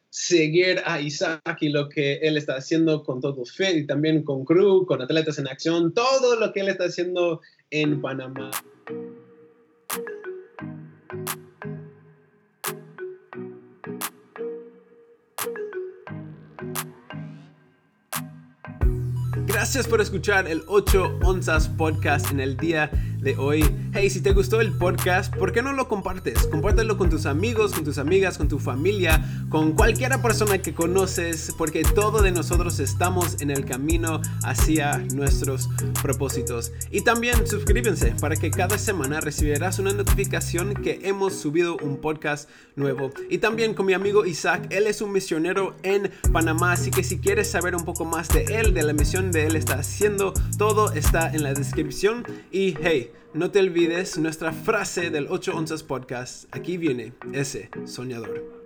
seguir 0.09 0.81
a 0.85 1.01
Isaac 1.01 1.57
y 1.59 1.69
lo 1.69 1.89
que 1.89 2.15
él 2.19 2.37
está 2.37 2.55
haciendo 2.55 3.03
con 3.03 3.19
todo 3.19 3.45
Fit 3.45 3.75
y 3.75 3.85
también 3.85 4.23
con 4.23 4.45
Crew, 4.45 4.85
con 4.85 5.01
Atletas 5.01 5.37
en 5.39 5.47
Acción, 5.47 5.93
todo 5.93 6.39
lo 6.39 6.53
que 6.53 6.61
él 6.61 6.69
está 6.69 6.85
haciendo 6.85 7.41
en 7.69 8.01
Panamá. 8.01 8.49
Gracias 19.55 19.87
por 19.87 20.01
escuchar 20.01 20.49
el 20.49 20.63
8 20.67 21.19
onzas 21.23 21.69
podcast 21.69 22.29
en 22.29 22.41
el 22.41 22.57
día 22.57 22.91
hoy. 23.33 23.65
Hey, 23.93 24.09
si 24.11 24.21
te 24.21 24.33
gustó 24.33 24.61
el 24.61 24.73
podcast, 24.73 25.35
¿por 25.35 25.51
qué 25.51 25.63
no 25.63 25.73
lo 25.73 25.87
compartes? 25.87 26.45
Compártelo 26.47 26.97
con 26.97 27.09
tus 27.09 27.25
amigos, 27.25 27.71
con 27.71 27.83
tus 27.83 27.97
amigas, 27.97 28.37
con 28.37 28.47
tu 28.47 28.59
familia, 28.59 29.25
con 29.49 29.71
cualquier 29.71 30.21
persona 30.21 30.59
que 30.59 30.75
conoces, 30.75 31.53
porque 31.57 31.81
todos 31.81 32.21
de 32.21 32.31
nosotros 32.31 32.79
estamos 32.79 33.41
en 33.41 33.49
el 33.49 33.65
camino 33.65 34.21
hacia 34.43 34.99
nuestros 35.15 35.69
propósitos. 36.03 36.71
Y 36.91 37.01
también 37.01 37.47
suscríbense 37.47 38.13
para 38.21 38.35
que 38.35 38.51
cada 38.51 38.77
semana 38.77 39.21
recibirás 39.21 39.79
una 39.79 39.93
notificación 39.93 40.75
que 40.75 40.99
hemos 41.03 41.33
subido 41.33 41.77
un 41.77 41.97
podcast 41.97 42.47
nuevo. 42.75 43.11
Y 43.29 43.39
también 43.39 43.73
con 43.73 43.87
mi 43.87 43.93
amigo 43.93 44.25
Isaac, 44.25 44.67
él 44.69 44.85
es 44.85 45.01
un 45.01 45.11
misionero 45.11 45.75
en 45.81 46.11
Panamá, 46.31 46.73
así 46.73 46.91
que 46.91 47.03
si 47.03 47.17
quieres 47.17 47.49
saber 47.49 47.75
un 47.75 47.85
poco 47.85 48.05
más 48.05 48.27
de 48.27 48.43
él, 48.43 48.73
de 48.73 48.83
la 48.83 48.93
misión 48.93 49.31
de 49.31 49.47
él 49.47 49.55
está 49.55 49.75
haciendo, 49.75 50.33
todo 50.57 50.91
está 50.91 51.33
en 51.33 51.43
la 51.43 51.53
descripción. 51.53 52.23
Y 52.51 52.75
hey, 52.81 53.11
no 53.33 53.51
te 53.51 53.59
olvides 53.59 54.17
nuestra 54.17 54.51
frase 54.53 55.09
del 55.09 55.27
8 55.29 55.55
onzas 55.55 55.83
podcast. 55.83 56.45
Aquí 56.55 56.77
viene 56.77 57.13
ese 57.33 57.69
soñador. 57.85 58.65